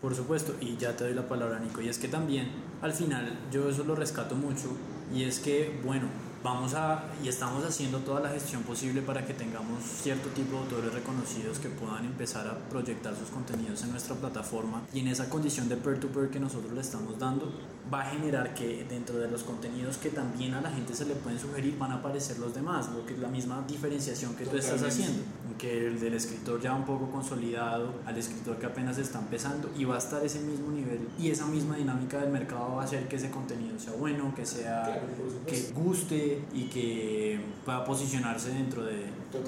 Por, 0.00 0.10
por 0.10 0.14
supuesto, 0.16 0.56
y 0.60 0.76
ya 0.76 0.96
te 0.96 1.04
doy 1.04 1.14
la 1.14 1.28
palabra, 1.28 1.60
Nico, 1.60 1.80
y 1.80 1.88
es 1.88 1.98
que 1.98 2.08
también, 2.08 2.48
al 2.82 2.92
final, 2.92 3.38
yo 3.52 3.68
eso 3.68 3.84
lo 3.84 3.94
rescato 3.94 4.34
mucho, 4.34 4.76
y 5.14 5.24
es 5.24 5.38
que, 5.38 5.80
bueno, 5.84 6.08
vamos 6.44 6.74
a 6.74 7.04
y 7.22 7.28
estamos 7.28 7.64
haciendo 7.64 8.00
toda 8.00 8.20
la 8.20 8.28
gestión 8.28 8.62
posible 8.64 9.00
para 9.00 9.24
que 9.24 9.32
tengamos 9.32 9.82
cierto 9.82 10.28
tipo 10.30 10.52
de 10.52 10.58
autores 10.58 10.92
reconocidos 10.92 11.58
que 11.58 11.70
puedan 11.70 12.04
empezar 12.04 12.46
a 12.46 12.58
proyectar 12.68 13.16
sus 13.16 13.30
contenidos 13.30 13.82
en 13.82 13.92
nuestra 13.92 14.14
plataforma 14.14 14.82
y 14.92 15.00
en 15.00 15.08
esa 15.08 15.30
condición 15.30 15.70
de 15.70 15.76
peer 15.76 16.00
to 16.00 16.08
peer 16.08 16.28
que 16.28 16.38
nosotros 16.38 16.70
le 16.72 16.82
estamos 16.82 17.18
dando 17.18 17.50
va 17.92 18.02
a 18.02 18.10
generar 18.10 18.52
que 18.52 18.84
dentro 18.84 19.16
de 19.16 19.30
los 19.30 19.42
contenidos 19.42 19.96
que 19.96 20.10
también 20.10 20.52
a 20.52 20.60
la 20.60 20.70
gente 20.70 20.94
se 20.94 21.06
le 21.06 21.14
pueden 21.14 21.38
sugerir 21.38 21.78
van 21.78 21.92
a 21.92 21.94
aparecer 21.96 22.38
los 22.38 22.54
demás, 22.54 22.90
lo 22.92 23.06
que 23.06 23.14
es 23.14 23.20
la 23.20 23.28
misma 23.28 23.64
diferenciación 23.66 24.34
que 24.34 24.44
tú 24.44 24.58
estás 24.58 24.82
haciendo, 24.82 25.22
que 25.58 25.86
el 25.86 26.00
del 26.00 26.14
escritor 26.14 26.60
ya 26.60 26.74
un 26.74 26.84
poco 26.84 27.10
consolidado 27.10 27.94
al 28.06 28.16
escritor 28.18 28.58
que 28.58 28.66
apenas 28.66 28.98
está 28.98 29.18
empezando 29.18 29.70
y 29.76 29.84
va 29.84 29.96
a 29.96 29.98
estar 29.98 30.24
ese 30.24 30.40
mismo 30.40 30.70
nivel 30.70 31.00
y 31.18 31.30
esa 31.30 31.46
misma 31.46 31.76
dinámica 31.76 32.20
del 32.20 32.30
mercado 32.30 32.76
va 32.76 32.82
a 32.82 32.84
hacer 32.84 33.08
que 33.08 33.16
ese 33.16 33.30
contenido 33.30 33.78
sea 33.78 33.92
bueno, 33.94 34.34
que 34.34 34.44
sea 34.44 35.02
que 35.46 35.72
guste 35.74 36.42
y 36.52 36.64
que 36.64 37.40
pueda 37.64 37.84
posicionarse 37.84 38.50
dentro 38.50 38.84
de 38.84 39.06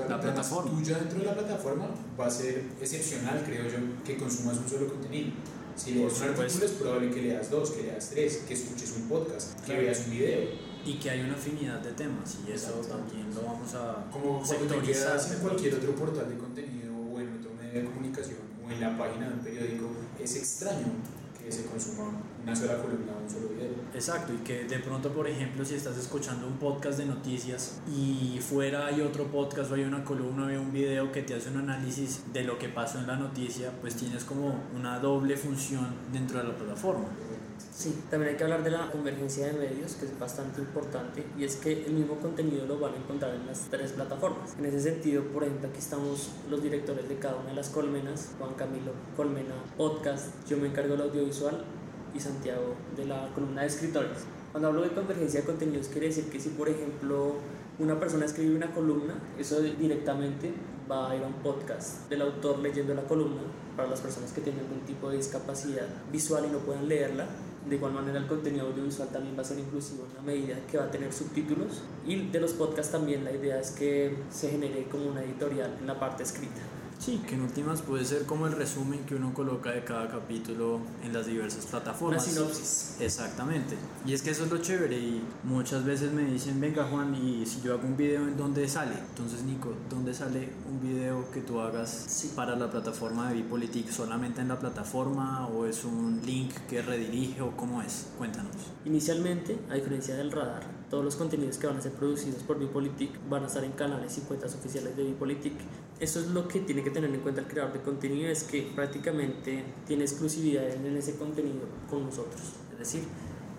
la 0.09 0.21
plataforma. 0.21 0.71
Tuya 0.71 0.99
dentro 0.99 1.19
de 1.19 1.25
la 1.27 1.35
plataforma 1.35 1.89
va 2.19 2.27
a 2.27 2.31
ser 2.31 2.65
excepcional, 2.81 3.43
creo 3.45 3.65
yo, 3.69 3.79
que 4.05 4.17
consumas 4.17 4.59
un 4.59 4.69
solo 4.69 4.89
contenido. 4.89 5.31
Si 5.77 5.93
lees 5.93 6.21
un 6.21 6.29
artículo 6.29 6.65
es 6.65 6.73
probable 6.73 7.11
que 7.11 7.23
leas 7.23 7.51
dos, 7.51 7.71
que 7.71 7.83
leas 7.83 8.09
tres, 8.11 8.45
que 8.49 8.55
escuches 8.55 8.95
un 8.97 9.09
podcast, 9.09 9.61
que 9.65 9.77
veas 9.77 10.05
un 10.07 10.13
video. 10.13 10.66
Y 10.87 10.95
que 11.01 11.11
hay 11.11 11.21
una 11.21 11.35
afinidad 11.35 11.81
de 11.81 11.93
temas 11.93 12.39
y 12.47 12.53
eso 12.53 12.73
también 12.89 13.35
lo 13.35 13.43
vamos 13.43 13.75
a 13.75 14.07
Como 14.11 14.41
quedas 14.83 15.33
en 15.33 15.41
cualquier 15.41 15.75
otro 15.75 15.95
portal 15.97 16.29
de 16.29 16.39
contenido 16.39 16.95
o 16.95 17.21
en 17.21 17.39
otro 17.39 17.51
medio 17.61 17.81
de 17.81 17.85
comunicación 17.87 18.39
o 18.65 18.71
en 18.71 18.81
la 18.81 18.97
página 18.97 19.29
de 19.29 19.35
un 19.35 19.41
periódico, 19.41 19.91
es 20.21 20.37
extraño 20.37 20.87
que 21.43 21.53
se 21.53 21.67
consuma 21.67 22.11
una 22.43 22.57
sola 22.57 22.83
columna, 22.83 23.13
un 23.23 23.31
solo 23.31 23.49
video. 23.49 23.71
Exacto, 23.95 24.33
y 24.33 24.39
que 24.39 24.65
de 24.65 24.79
pronto, 24.81 25.13
por 25.13 25.29
ejemplo, 25.29 25.65
si 25.65 25.75
estás 25.75 25.97
escuchando 25.97 26.47
un 26.47 26.59
podcast 26.59 26.99
de 26.99 27.07
noticias 27.07 27.81
y 27.89 28.39
fuera 28.41 28.87
hay 28.87 29.01
otro 29.01 29.27
podcast 29.27 29.71
o 29.71 29.75
hay 29.75 29.83
una 29.83 30.05
columna 30.05 30.47
o 30.47 30.49
hay 30.49 30.57
un 30.57 30.73
video 30.73 31.13
que 31.13 31.23
te 31.23 31.35
hace 31.35 31.51
un 31.51 31.59
análisis 31.59 32.23
de 32.33 32.43
lo 32.43 32.59
que 32.59 32.69
pasó 32.69 32.99
en 32.99 33.07
la 33.07 33.17
noticia, 33.17 33.71
pues 33.81 33.95
tienes 33.95 34.25
como 34.25 34.61
una 34.75 34.99
doble 34.99 35.37
función 35.37 35.87
dentro 36.13 36.39
de 36.39 36.49
la 36.49 36.57
plataforma. 36.57 37.07
Sí, 37.71 38.03
también 38.11 38.33
hay 38.33 38.37
que 38.37 38.45
hablar 38.45 38.65
de 38.65 38.71
la 38.71 38.91
convergencia 38.91 39.47
de 39.47 39.53
medios, 39.53 39.95
que 39.95 40.07
es 40.07 40.19
bastante 40.19 40.61
importante, 40.61 41.25
y 41.39 41.45
es 41.45 41.57
que 41.57 41.85
el 41.85 41.93
mismo 41.93 42.17
contenido 42.17 42.67
lo 42.67 42.79
van 42.79 42.95
a 42.95 42.97
encontrar 42.97 43.35
en 43.35 43.47
las 43.47 43.69
tres 43.71 43.93
plataformas. 43.93 44.57
En 44.59 44.65
ese 44.65 44.81
sentido, 44.81 45.23
por 45.25 45.45
ejemplo, 45.45 45.69
aquí 45.69 45.79
estamos 45.79 46.31
los 46.49 46.63
directores 46.63 47.09
de 47.09 47.17
cada 47.19 47.37
una 47.37 47.51
de 47.51 47.57
las 47.57 47.69
colmenas, 47.69 48.33
Juan 48.39 48.55
Camilo, 48.55 48.93
Colmena, 49.17 49.55
Podcast, 49.77 50.27
yo 50.49 50.57
me 50.57 50.69
encargo 50.69 50.97
del 50.97 51.03
audiovisual, 51.03 51.65
y 52.17 52.21
Santiago 52.21 52.75
de 52.97 53.05
la 53.05 53.29
columna 53.35 53.63
de 53.63 53.69
escritores. 53.69 54.25
Cuando 54.53 54.69
hablo 54.69 54.83
de 54.83 54.91
convergencia 54.91 55.41
de 55.41 55.47
contenidos 55.47 55.89
quiere 55.89 56.09
decir 56.09 56.31
que 56.31 56.41
si 56.41 56.51
por 56.51 56.69
ejemplo 56.69 57.35
una 57.79 58.01
persona 58.01 58.25
escribe 58.25 58.57
una 58.57 58.73
columna, 58.73 59.15
eso 59.39 59.61
directamente 59.61 60.53
va 60.91 61.11
a 61.11 61.17
ir 61.17 61.23
a 61.23 61.27
un 61.27 61.35
podcast 61.35 62.09
del 62.09 62.23
autor 62.23 62.59
leyendo 62.61 62.95
la 62.95 63.03
columna 63.03 63.43
para 63.77 63.89
las 63.89 64.01
personas 64.01 64.33
que 64.33 64.41
tienen 64.41 64.65
algún 64.65 64.81
tipo 64.81 65.11
de 65.11 65.19
discapacidad 65.19 65.87
visual 66.11 66.47
y 66.49 66.53
no 66.53 66.59
puedan 66.59 66.89
leerla. 66.89 67.27
De 67.69 67.75
igual 67.75 67.93
manera 67.93 68.19
el 68.19 68.27
contenido 68.29 68.69
audiovisual 68.69 69.09
también 69.09 69.37
va 69.37 69.43
a 69.43 69.45
ser 69.45 69.59
inclusivo 69.59 70.05
en 70.09 70.15
la 70.15 70.23
medida 70.23 70.55
que 70.71 70.79
va 70.79 70.85
a 70.85 70.91
tener 70.91 71.13
subtítulos 71.13 71.83
y 72.07 72.29
de 72.29 72.39
los 72.39 72.53
podcasts 72.53 72.93
también 72.93 73.25
la 73.25 73.33
idea 73.33 73.59
es 73.59 73.73
que 73.73 74.17
se 74.31 74.51
genere 74.51 74.85
como 74.89 75.07
una 75.07 75.25
editorial 75.25 75.77
en 75.81 75.87
la 75.87 75.99
parte 75.99 76.23
escrita. 76.23 76.61
Sí, 76.99 77.23
que 77.27 77.35
en 77.35 77.43
últimas 77.43 77.83
puede 77.83 78.05
ser 78.05 78.25
como 78.25 78.47
el 78.47 78.53
resumen 78.53 79.05
que 79.05 79.15
uno 79.15 79.33
coloca 79.33 79.71
de 79.71 79.85
cada 79.85 80.09
capítulo 80.09 80.81
en 81.05 81.13
las 81.13 81.27
diversas 81.27 81.67
plataformas. 81.67 82.27
Una 82.27 82.33
sinopsis. 82.33 82.97
Exactamente. 83.01 83.77
Y 84.07 84.13
es 84.13 84.23
que 84.23 84.31
eso 84.31 84.45
es 84.45 84.51
lo 84.51 84.59
chévere 84.59 84.99
y 84.99 85.23
muchas 85.45 85.85
veces 85.85 86.13
me 86.13 86.25
dicen, 86.25 86.61
venga 86.61 86.85
Juan, 86.85 87.15
y 87.15 87.47
si 87.47 87.61
yo 87.61 87.75
hago 87.75 87.87
un 87.87 87.97
video, 87.97 88.27
¿en 88.27 88.37
dónde 88.37 88.69
sale? 88.69 88.95
Entonces 89.11 89.43
Nico, 89.43 89.73
¿dónde 89.91 90.15
sale 90.15 90.49
un 90.69 90.81
video 90.81 91.31
que 91.31 91.41
tú 91.41 91.61
hagas 91.61 92.27
para 92.35 92.57
la 92.57 92.71
plataforma 92.71 93.29
de 93.29 93.37
Bipolitik? 93.37 93.91
¿Solamente 93.91 94.41
en 94.41 94.49
la 94.49 94.59
plataforma 94.59 95.47
o 95.49 95.67
es 95.67 95.85
un 95.85 96.23
link 96.25 96.53
que 96.69 96.83
redirige 96.83 97.43
o 97.43 97.57
cómo 97.57 97.83
es? 97.83 98.09
Cuéntanos. 98.19 98.57
Inicialmente, 98.85 99.59
a 99.71 99.75
diferencia 99.75 100.17
del 100.17 100.33
radar, 100.33 100.76
todos 100.91 101.05
los 101.05 101.17
contenidos 101.17 101.59
que 101.59 101.67
van 101.67 101.77
a 101.77 101.81
ser 101.81 101.93
producidos 101.93 102.43
por 102.43 102.59
Bipolitik 102.59 103.11
van 103.29 103.43
a 103.43 103.47
estar 103.47 103.65
en 103.65 103.73
canales 103.73 104.17
y 104.19 104.21
cuentas 104.23 104.55
oficiales 104.55 104.97
de 104.97 105.05
Bipolitik. 105.05 105.55
Eso 105.99 106.21
es 106.21 106.29
lo 106.29 106.47
que 106.47 106.61
tiene 106.61 106.85
que 106.85 106.91
tener 106.91 107.13
en 107.13 107.21
cuenta 107.21 107.41
el 107.41 107.49
creador 107.49 107.73
de 107.73 107.81
contenido, 107.81 108.29
es 108.29 108.45
que 108.45 108.71
prácticamente 108.75 109.65
tiene 109.87 110.05
exclusividad 110.05 110.69
en 110.71 110.97
ese 110.97 111.17
contenido 111.17 111.67
con 111.91 112.05
nosotros. 112.05 112.41
Es 112.73 112.79
decir, 112.79 113.03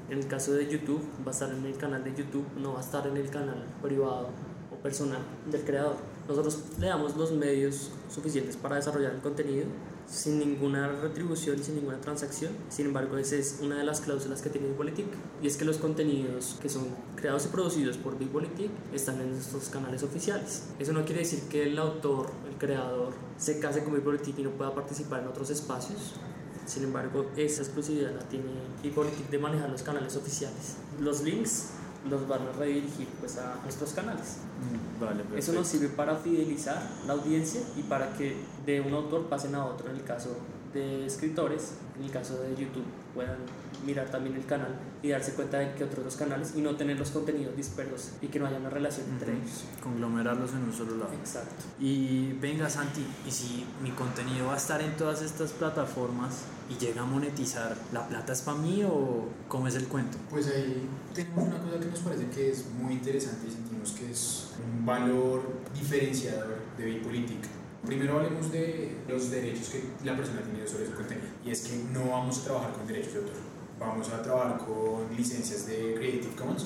en 0.10 0.20
el 0.20 0.28
caso 0.28 0.54
de 0.54 0.68
YouTube 0.68 1.02
va 1.26 1.32
a 1.32 1.34
estar 1.34 1.52
en 1.52 1.66
el 1.66 1.76
canal 1.78 2.04
de 2.04 2.16
YouTube, 2.16 2.46
no 2.58 2.74
va 2.74 2.80
a 2.80 2.84
estar 2.84 3.06
en 3.08 3.18
el 3.18 3.30
canal 3.30 3.66
privado 3.82 4.30
o 4.72 4.76
personal 4.82 5.22
del 5.52 5.64
creador. 5.64 5.98
Nosotros 6.28 6.60
le 6.80 6.88
damos 6.88 7.16
los 7.16 7.32
medios 7.32 7.90
suficientes 8.14 8.58
para 8.58 8.76
desarrollar 8.76 9.14
el 9.14 9.22
contenido 9.22 9.66
sin 10.10 10.40
ninguna 10.40 10.88
retribución 10.88 11.62
sin 11.64 11.76
ninguna 11.76 12.00
transacción. 12.00 12.52
Sin 12.70 12.88
embargo, 12.88 13.18
esa 13.18 13.36
es 13.36 13.60
una 13.62 13.78
de 13.78 13.84
las 13.84 14.02
cláusulas 14.02 14.42
que 14.42 14.50
tiene 14.50 14.68
Bipolitik 14.68 15.08
y 15.42 15.48
es 15.48 15.58
que 15.58 15.66
los 15.66 15.78
contenidos 15.78 16.58
que 16.62 16.70
son 16.70 16.88
creados 17.16 17.46
y 17.46 17.50
producidos 17.50 17.98
por 17.98 18.18
Bipolitik 18.18 18.72
están 18.94 19.20
en 19.22 19.32
nuestros 19.32 19.70
canales 19.70 20.04
oficiales. 20.04 20.64
Eso 20.80 20.94
no 20.94 21.06
quiere 21.06 21.22
decir 21.22 21.44
que 21.50 21.64
el 21.64 21.78
autor, 21.78 22.30
el 22.50 22.58
creador, 22.58 23.14
se 23.38 23.60
case 23.60 23.84
con 23.84 23.94
Bipolitik 23.94 24.40
y 24.40 24.44
no 24.44 24.52
pueda 24.52 24.74
participar 24.74 25.22
en 25.22 25.28
otros 25.28 25.50
espacios. 25.50 26.14
Sin 26.66 26.84
embargo, 26.84 27.28
esa 27.38 27.62
exclusividad 27.62 28.14
la 28.14 28.28
tiene 28.28 28.52
Bipolitik 28.84 29.30
de 29.30 29.40
manejar 29.40 29.70
los 29.70 29.84
canales 29.84 30.16
oficiales. 30.16 30.76
Los 31.00 31.22
links 31.22 31.68
los 32.08 32.28
van 32.28 32.42
a 32.48 32.52
redirigir 32.54 33.08
pues 33.20 33.38
a 33.38 33.60
nuestros 33.64 33.92
canales. 33.92 34.38
Vale, 35.00 35.24
Eso 35.38 35.54
nos 35.54 35.68
sirve 35.68 35.90
para 35.90 36.16
fidelizar 36.16 36.82
la 37.06 37.14
audiencia 37.14 37.62
y 37.76 37.84
para 37.84 38.14
que 38.14 38.36
de 38.66 38.82
un 38.82 38.94
autor 38.94 39.28
pasen 39.28 39.56
a 39.56 39.66
otro. 39.66 39.90
En 39.90 39.96
el 39.98 40.04
caso 40.04 40.30
de 40.74 41.06
escritores, 41.06 41.74
en 41.98 42.06
el 42.06 42.12
caso 42.12 42.42
de 42.42 42.50
YouTube, 42.52 42.86
puedan 43.14 43.38
mirar 43.86 44.10
también 44.10 44.36
el 44.36 44.46
canal 44.46 44.76
y 45.02 45.10
darse 45.10 45.34
cuenta 45.34 45.60
de 45.60 45.74
que 45.74 45.84
otros 45.84 46.04
dos 46.04 46.16
canales 46.16 46.54
y 46.56 46.62
no 46.62 46.76
tener 46.76 46.98
los 46.98 47.12
contenidos 47.12 47.56
dispersos 47.56 48.12
y 48.22 48.28
que 48.28 48.40
no 48.40 48.48
haya 48.48 48.58
una 48.58 48.70
relación 48.70 49.08
entre 49.10 49.34
ellos. 49.34 49.64
Conglomerarlos 49.82 50.52
en 50.52 50.64
un 50.64 50.74
solo 50.74 50.98
lado. 50.98 51.14
Exacto. 51.14 51.66
Y 51.80 52.34
venga 52.34 52.70
Santi, 52.70 53.06
y 53.26 53.32
si 53.32 53.66
mi 53.82 53.92
contenido 53.92 54.48
va 54.48 54.56
a 54.56 54.58
estar 54.58 54.82
en 54.82 54.96
todas 54.98 55.22
estas 55.22 55.52
plataformas 55.52 56.44
y 56.70 56.78
llega 56.78 57.02
a 57.02 57.06
monetizar, 57.06 57.76
¿la 57.94 58.08
plata 58.08 58.34
es 58.34 58.42
para 58.42 58.58
mí 58.58 58.84
o 58.84 59.28
cómo 59.48 59.68
es 59.68 59.76
el 59.76 59.88
cuento? 59.88 60.18
Pues 60.30 60.48
ahí 60.48 60.88
tenemos 61.14 61.48
una 61.48 61.60
cosa 61.60 61.80
que 61.80 61.86
nos 61.86 62.00
parece 62.00 62.28
que 62.28 62.52
es 62.52 62.66
muy 62.80 62.94
interesante 62.94 63.48
y 63.48 63.52
sentimos 63.52 63.92
que 63.92 64.12
es 64.12 64.50
un 64.64 64.86
valor 64.86 65.42
diferenciador 65.74 66.58
de 66.78 66.86
Bipolitik. 66.86 67.42
Primero 67.88 68.18
hablemos 68.18 68.52
de 68.52 68.98
los 69.08 69.32
derechos 69.32 69.70
que 69.70 69.82
la 70.04 70.16
persona 70.16 70.42
tiene 70.42 70.68
sobre 70.68 70.88
su 70.88 70.94
contenido. 70.94 71.28
Y 71.46 71.52
es 71.52 71.62
que 71.62 71.78
no 71.94 72.12
vamos 72.12 72.40
a 72.40 72.44
trabajar 72.44 72.74
con 72.74 72.86
derechos 72.86 73.14
de 73.14 73.20
autor. 73.20 73.36
Vamos 73.80 74.10
a 74.10 74.22
trabajar 74.22 74.58
con 74.58 75.16
licencias 75.16 75.66
de 75.68 75.94
Creative 75.96 76.36
Commons. 76.36 76.66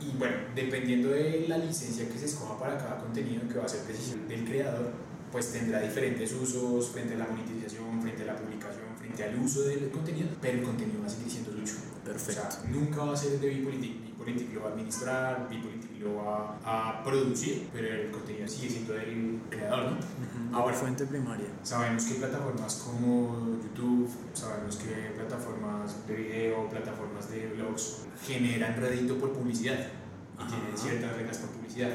Y 0.00 0.16
bueno, 0.16 0.36
dependiendo 0.54 1.10
de 1.10 1.44
la 1.48 1.58
licencia 1.58 2.08
que 2.08 2.18
se 2.18 2.24
escoja 2.24 2.58
para 2.58 2.78
cada 2.78 2.98
contenido 2.98 3.46
que 3.46 3.58
va 3.58 3.66
a 3.66 3.68
ser 3.68 3.86
decisión 3.86 4.26
del 4.26 4.44
creador, 4.44 4.90
pues 5.30 5.52
tendrá 5.52 5.82
diferentes 5.82 6.32
usos 6.32 6.88
frente 6.88 7.14
a 7.14 7.18
la 7.18 7.26
monetización, 7.26 8.00
frente 8.00 8.22
a 8.22 8.26
la 8.26 8.36
publicación, 8.36 8.86
frente 8.98 9.22
al 9.22 9.38
uso 9.38 9.64
del 9.64 9.90
contenido, 9.90 10.28
pero 10.40 10.58
el 10.58 10.64
contenido 10.64 11.00
va 11.02 11.08
a 11.08 11.10
seguir 11.10 11.30
siendo 11.30 11.50
suyo. 11.50 11.74
Perfecto. 12.04 12.42
O 12.46 12.50
sea, 12.50 12.70
nunca 12.70 13.04
va 13.04 13.12
a 13.12 13.16
ser 13.16 13.38
de 13.38 13.48
Bipolitik. 13.48 14.05
Bipolitik 14.26 14.54
lo 14.54 14.62
va 14.62 14.68
a 14.68 14.72
administrar, 14.72 15.48
Bipolitik 15.48 16.00
lo 16.00 16.16
va 16.16 16.58
a 16.64 17.04
producir, 17.04 17.68
pero 17.72 17.86
el 17.86 18.10
contenido 18.10 18.48
sigue 18.48 18.70
siendo 18.70 18.94
del 18.94 19.40
creador, 19.48 19.92
¿no? 19.92 20.56
Ahora, 20.56 20.74
fuente 20.74 21.06
primaria. 21.06 21.46
Sabemos 21.62 22.04
que 22.04 22.14
plataformas 22.14 22.74
como 22.84 23.58
YouTube, 23.62 24.10
sabemos 24.32 24.76
que 24.76 25.12
plataformas 25.14 26.06
de 26.08 26.14
video, 26.16 26.68
plataformas 26.68 27.30
de 27.30 27.46
blogs 27.54 28.06
generan 28.26 28.76
rédito 28.76 29.16
por 29.16 29.32
publicidad 29.32 29.78
y 29.78 30.42
Ajá. 30.42 30.48
tienen 30.48 30.76
ciertas 30.76 31.16
reglas 31.16 31.38
por 31.38 31.50
publicidad. 31.50 31.90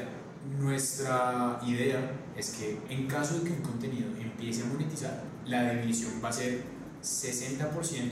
Nuestra 0.58 1.60
idea 1.66 2.12
es 2.34 2.50
que 2.50 2.78
en 2.88 3.06
caso 3.06 3.38
de 3.38 3.44
que 3.44 3.50
un 3.50 3.62
contenido 3.62 4.08
empiece 4.18 4.62
a 4.62 4.66
monetizar, 4.66 5.22
la 5.44 5.74
división 5.74 6.12
va 6.24 6.30
a 6.30 6.32
ser 6.32 6.62
60% 7.02 8.10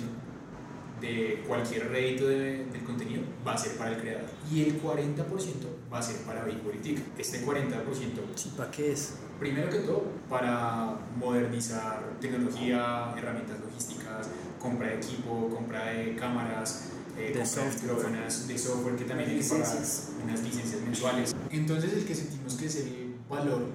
de 1.01 1.43
cualquier 1.47 1.89
rédito 1.91 2.27
de- 2.29 2.65
del 2.67 2.83
contenido 2.85 3.23
va 3.47 3.55
a 3.55 3.59
ser 3.59 3.77
para 3.77 3.93
el 3.95 4.01
creador 4.01 4.29
y 4.53 4.63
el 4.63 4.81
40% 4.81 5.69
va 5.93 5.99
a 5.99 6.03
ser 6.03 6.17
para 6.27 6.45
Bipolitik. 6.45 7.01
Este 7.19 7.41
40% 7.43 8.21
Sí, 8.35 8.53
¿para 8.57 8.71
qué 8.71 8.93
es? 8.93 9.15
Primero 9.39 9.71
que 9.71 9.79
todo, 9.79 10.05
para 10.29 10.97
modernizar 11.17 12.03
tecnología, 12.21 13.15
herramientas 13.17 13.59
logísticas, 13.61 14.29
compra 14.61 14.89
de 14.89 14.97
equipo, 14.97 15.49
compra 15.49 15.87
de 15.87 16.15
cámaras, 16.17 16.91
eh, 17.17 17.21
De 17.21 17.27
compra 17.27 17.41
de 17.41 17.47
software. 17.47 17.83
micrófonos, 17.97 18.49
de 18.49 18.59
software 18.59 18.97
que 18.97 19.05
también 19.05 19.31
hay 19.31 19.39
que 19.41 19.45
pagar 19.49 19.77
unas 20.25 20.43
licencias 20.43 20.81
mensuales. 20.83 21.35
Entonces, 21.51 21.93
el 21.95 22.05
que 22.05 22.15
sentimos 22.15 22.55
que 22.55 22.67
es 22.67 22.77
el 22.77 23.15
valor 23.29 23.67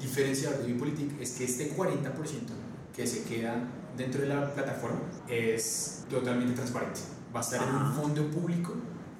diferenciador 0.00 0.58
de 0.62 0.72
Bipolitik 0.72 1.20
es 1.20 1.30
que 1.32 1.44
este 1.44 1.68
40% 1.70 2.52
que 2.96 3.06
se 3.06 3.22
queda 3.22 3.62
dentro 3.96 4.22
de 4.22 4.28
la 4.28 4.52
plataforma 4.52 5.00
es 5.28 6.04
totalmente 6.10 6.54
transparente. 6.54 7.00
Va 7.34 7.40
a 7.40 7.42
estar 7.42 7.66
en 7.66 7.74
un 7.74 7.92
fondo 7.94 8.30
público 8.30 8.74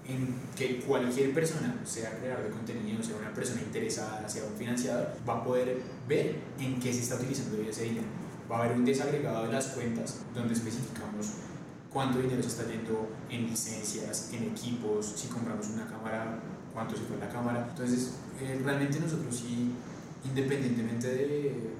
en 0.07 0.35
que 0.57 0.81
cualquier 0.81 1.33
persona, 1.33 1.81
sea 1.85 2.19
creador 2.19 2.45
de 2.45 2.51
contenido, 2.51 3.03
sea 3.03 3.17
una 3.17 3.33
persona 3.33 3.63
interesada, 3.63 4.29
sea 4.29 4.45
un 4.45 4.55
financiador, 4.55 5.09
va 5.29 5.39
a 5.39 5.45
poder 5.45 5.81
ver 6.09 6.37
en 6.59 6.81
qué 6.81 6.93
se 6.93 7.01
está 7.01 7.17
utilizando 7.17 7.61
ese 7.63 7.85
dinero. 7.85 8.07
Va 8.51 8.59
a 8.59 8.65
haber 8.65 8.77
un 8.77 8.85
desagregado 8.85 9.47
de 9.47 9.53
las 9.53 9.69
cuentas 9.69 10.21
donde 10.35 10.55
especificamos 10.55 11.29
cuánto 11.93 12.19
dinero 12.19 12.43
se 12.43 12.49
está 12.49 12.67
yendo 12.67 13.09
en 13.31 13.47
licencias, 13.47 14.31
en 14.33 14.45
equipos, 14.45 15.13
si 15.17 15.29
compramos 15.29 15.69
una 15.69 15.87
cámara, 15.87 16.41
cuánto 16.73 16.97
se 16.97 17.03
fue 17.03 17.19
la 17.19 17.29
cámara. 17.29 17.67
Entonces, 17.71 18.15
eh, 18.41 18.61
realmente 18.65 18.99
nosotros 18.99 19.37
sí, 19.37 19.73
independientemente 20.25 21.07
de 21.09 21.71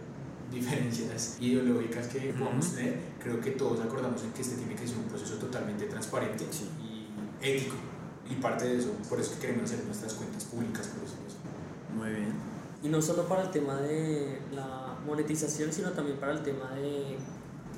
diferencias 0.53 1.37
ideológicas 1.41 2.07
que 2.09 2.33
podamos 2.39 2.75
tener, 2.75 2.99
creo 3.23 3.41
que 3.41 3.53
todos 3.53 3.81
acordamos 3.81 4.23
en 4.23 4.33
que 4.33 4.43
este 4.43 4.57
tiene 4.57 4.75
que 4.75 4.87
ser 4.87 4.99
un 4.99 5.05
proceso 5.05 5.35
totalmente 5.37 5.87
transparente 5.87 6.47
Sí. 6.51 6.69
y 6.81 7.47
ético. 7.47 7.77
Y 8.31 8.35
parte 8.37 8.65
de 8.67 8.79
eso, 8.79 8.91
por 9.09 9.21
eso 9.21 9.35
que 9.35 9.47
queremos 9.47 9.65
hacer 9.71 9.85
nuestras 9.85 10.15
cuentas 10.15 10.45
públicas, 10.45 10.87
por 10.89 11.05
eso. 11.05 11.17
Muy 11.97 12.11
bien. 12.11 12.33
Y 12.83 12.89
no 12.89 13.03
solo 13.03 13.27
para 13.29 13.43
el 13.43 13.51
tema 13.51 13.81
de 13.81 14.41
la 14.53 14.97
monetización, 15.07 15.73
sino 15.73 15.91
también 15.91 16.19
para 16.19 16.33
el 16.33 16.43
tema 16.43 16.71
de 16.73 17.17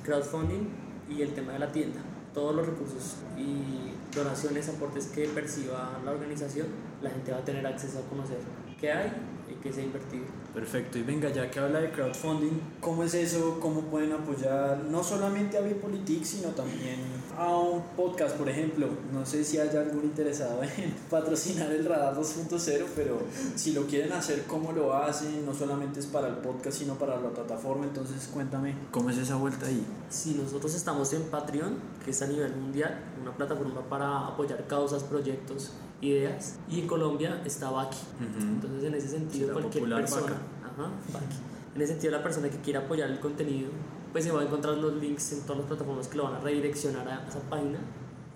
crowdfunding 0.03 0.67
y 1.09 1.21
el 1.21 1.33
tema 1.33 1.53
de 1.53 1.59
la 1.59 1.71
tienda. 1.71 1.99
Todos 2.33 2.55
los 2.55 2.65
recursos 2.65 3.15
y 3.37 3.93
donaciones, 4.15 4.69
aportes 4.69 5.07
que 5.07 5.27
perciba 5.27 5.99
la 6.03 6.11
organización, 6.11 6.67
la 7.01 7.09
gente 7.09 7.31
va 7.31 7.37
a 7.39 7.45
tener 7.45 7.65
acceso 7.65 7.99
a 7.99 8.09
conocer 8.09 8.37
qué 8.79 8.91
hay 8.91 9.11
y 9.49 9.53
qué 9.55 9.71
se 9.71 9.83
invertido. 9.83 10.25
Perfecto. 10.53 10.97
Y 10.97 11.03
venga, 11.03 11.29
ya 11.29 11.49
que 11.51 11.59
habla 11.59 11.81
de 11.81 11.91
crowdfunding, 11.91 12.59
¿cómo 12.79 13.03
es 13.03 13.13
eso? 13.13 13.59
¿Cómo 13.59 13.81
pueden 13.81 14.13
apoyar 14.13 14.85
no 14.89 15.03
solamente 15.03 15.57
a 15.57 15.61
Bipolitik, 15.61 16.23
sino 16.23 16.49
también 16.49 16.99
a 17.37 17.55
un 17.57 17.81
podcast, 17.95 18.37
por 18.37 18.49
ejemplo? 18.49 18.87
No 19.11 19.25
sé 19.25 19.43
si 19.43 19.59
haya 19.59 19.81
algún 19.81 20.05
interesado 20.05 20.63
en 20.63 20.95
patrocinar 21.09 21.71
el 21.71 21.85
Radar 21.85 22.15
2.0, 22.15 22.85
pero 22.95 23.19
si 23.55 23.73
lo 23.73 23.85
quieren 23.85 24.13
hacer, 24.13 24.43
¿cómo 24.43 24.71
lo 24.71 24.95
hacen? 24.95 25.45
No 25.45 25.53
solamente 25.53 25.99
es 25.99 26.05
para 26.05 26.27
el 26.27 26.35
podcast, 26.35 26.77
sino 26.77 26.95
para 26.95 27.19
la 27.19 27.29
plataforma. 27.29 27.85
Entonces, 27.85 28.29
cuéntame, 28.33 28.75
¿cómo 28.91 29.09
es 29.09 29.17
esa 29.17 29.35
vuelta 29.35 29.67
ahí? 29.67 29.85
Si 30.09 30.33
nosotros 30.33 30.73
estamos 30.73 31.11
en 31.13 31.23
Patreon, 31.23 31.77
que 32.03 32.11
es 32.11 32.21
a 32.21 32.27
nivel 32.27 32.55
mundial, 32.55 32.99
una 33.21 33.35
plataforma 33.35 33.81
para 33.89 34.27
apoyar 34.27 34.65
causas, 34.67 35.03
proyectos, 35.03 35.71
ideas, 36.01 36.55
y 36.69 36.81
en 36.81 36.87
Colombia 36.87 37.41
está 37.45 37.69
Baki. 37.71 37.97
Entonces, 38.39 38.83
en 38.83 38.93
ese 38.95 39.07
sentido, 39.09 39.53
cualquier 39.53 39.85
persona, 39.89 40.33
ajá, 40.63 40.89
Baki. 41.13 41.35
en 41.75 41.81
ese 41.81 41.93
sentido, 41.93 42.11
la 42.13 42.23
persona 42.23 42.49
que 42.49 42.57
quiera 42.57 42.81
apoyar 42.81 43.09
el 43.09 43.19
contenido 43.19 43.69
pues 44.11 44.23
se 44.23 44.31
va 44.31 44.39
a 44.41 44.43
encontrar 44.45 44.77
los 44.77 44.93
links 44.95 45.33
en 45.33 45.41
todas 45.41 45.57
las 45.57 45.67
plataformas 45.67 46.07
que 46.07 46.15
lo 46.15 46.23
van 46.23 46.35
a 46.35 46.39
redireccionar 46.39 47.05
a 47.09 47.27
esa 47.27 47.39
página 47.49 47.79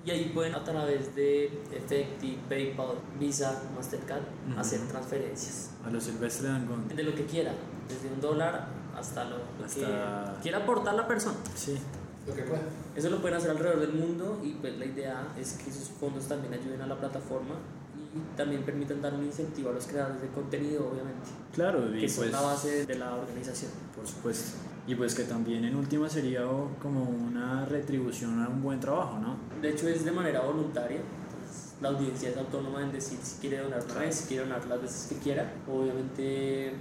y 0.04 0.12
ahí 0.12 0.32
pueden 0.36 0.54
a 0.54 0.62
través 0.63 1.16
de 1.16 1.46
Efecti, 1.72 2.38
PayPal, 2.50 2.96
Visa, 3.18 3.63
Mastercard 3.75 4.24
Ujú. 4.51 4.60
hacer 4.60 4.82
transferencias 4.89 5.70
A 5.86 5.89
los 5.89 6.04
Silvestre 6.04 6.50
Dangond. 6.50 6.92
de 6.92 7.01
lo 7.04 7.16
que 7.16 7.25
quiera, 7.25 7.54
desde 7.88 8.13
un 8.13 8.20
dólar 8.20 8.68
hasta 8.98 9.24
lo 9.24 9.38
Hasta- 9.63 10.36
que 10.36 10.42
quiera 10.42 10.58
aportar 10.58 10.96
la 10.96 11.08
persona. 11.08 11.36
Sí. 11.56 11.78
Lo 12.28 12.36
que 12.36 12.44
pueda. 12.44 12.62
Eso 12.96 13.10
lo 13.10 13.22
pueden 13.22 13.38
hacer 13.38 13.52
alrededor 13.52 13.80
del 13.80 13.94
mundo 13.94 14.40
y 14.44 14.52
pues 14.54 14.78
la 14.78 14.86
idea 14.86 15.28
es 15.40 15.54
que 15.54 15.70
esos 15.70 15.90
fondos 15.90 16.28
también 16.28 16.54
ayuden 16.54 16.82
a 16.82 16.88
la 16.88 16.98
plataforma 17.00 17.56
y 17.98 18.38
también 18.38 18.64
permitan 18.64 19.02
dar 19.02 19.14
un 19.14 19.24
incentivo 19.24 19.70
a 19.70 19.74
los 19.74 19.86
creadores 19.88 20.22
de 20.22 20.28
contenido, 20.30 20.90
obviamente, 20.92 21.30
Claro, 21.54 21.96
y 21.96 22.02
que 22.02 22.10
son 22.10 22.24
pues, 22.26 22.32
la 22.32 22.42
base 22.42 22.86
de 22.86 22.96
la 22.96 23.16
organización. 23.16 23.72
por 23.96 24.06
supuesto. 24.08 24.58
Y 24.88 24.96
pues 24.96 25.14
que 25.14 25.24
también 25.24 25.64
en 25.66 25.76
última 25.76 26.10
sería 26.10 26.42
como 26.82 27.04
una 27.04 27.66
retribución 27.66 28.42
a 28.44 28.48
un 28.50 28.62
buen 28.64 28.80
trabajo, 28.80 29.20
¿no? 29.20 29.38
De 29.62 29.70
hecho 29.70 29.88
es 29.88 30.04
de 30.04 30.12
manera 30.12 30.42
voluntaria. 30.42 30.98
entonces, 30.98 31.76
La 31.82 31.90
audiencia 31.90 32.30
es 32.30 32.38
autónoma 32.38 32.82
en 32.82 32.92
decir 32.92 33.20
si 33.22 33.40
quiere 33.40 33.60
donar 33.60 33.84
una 33.90 34.00
vez, 34.00 34.16
si 34.16 34.28
quiere 34.28 34.44
donar 34.44 34.66
las 34.66 34.82
veces 34.82 35.08
que 35.10 35.16
quiera. 35.24 35.54
Obviamente, 35.72 36.74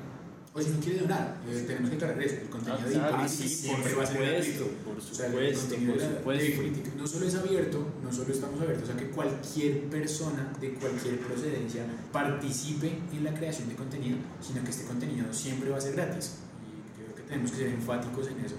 O 0.59 0.63
si 0.63 0.71
no 0.71 0.81
quiere 0.81 0.99
donar, 1.01 1.37
eh, 1.49 1.65
tenemos 1.67 1.91
que 1.91 1.97
aclarar 1.97 2.23
eso. 2.23 2.35
El 2.43 2.49
contenido 2.49 2.89
de 2.89 2.97
Ah, 2.99 3.07
Bipolitik 3.13 3.29
sí, 3.49 3.49
siempre 3.49 3.91
por 3.93 3.99
va 4.01 4.03
a 4.03 4.07
ser 4.07 4.17
supuesto, 4.17 4.65
gratuito. 4.65 4.85
por 4.85 4.97
O 4.99 5.01
sea, 5.01 5.27
el 5.27 5.33
supuesto, 5.33 5.61
contenido 5.61 5.93
por 5.93 6.03
de 6.03 6.09
supuesto. 6.19 6.43
de 6.45 6.49
Bipolitik 6.51 6.95
no 6.97 7.07
solo 7.07 7.27
es 7.27 7.35
abierto, 7.35 7.87
no 8.03 8.13
solo 8.13 8.33
estamos 8.33 8.61
abiertos 8.61 8.91
a 8.91 8.97
que 8.97 9.07
cualquier 9.11 9.81
persona 9.85 10.53
de 10.61 10.73
cualquier 10.75 11.19
procedencia 11.21 11.83
participe 12.13 12.99
en 13.13 13.25
la 13.25 13.33
creación 13.35 13.69
de 13.69 13.75
contenido, 13.77 14.17
sino 14.41 14.63
que 14.65 14.71
este 14.71 14.85
contenido 14.85 15.33
siempre 15.33 15.71
va 15.71 15.79
a 15.79 15.81
ser 15.81 15.95
gratis. 15.95 16.35
Y 16.67 17.01
creo 17.01 17.15
que 17.15 17.23
tenemos 17.23 17.51
que 17.53 17.57
ser 17.59 17.67
enfáticos 17.69 18.27
en 18.29 18.45
eso. 18.45 18.57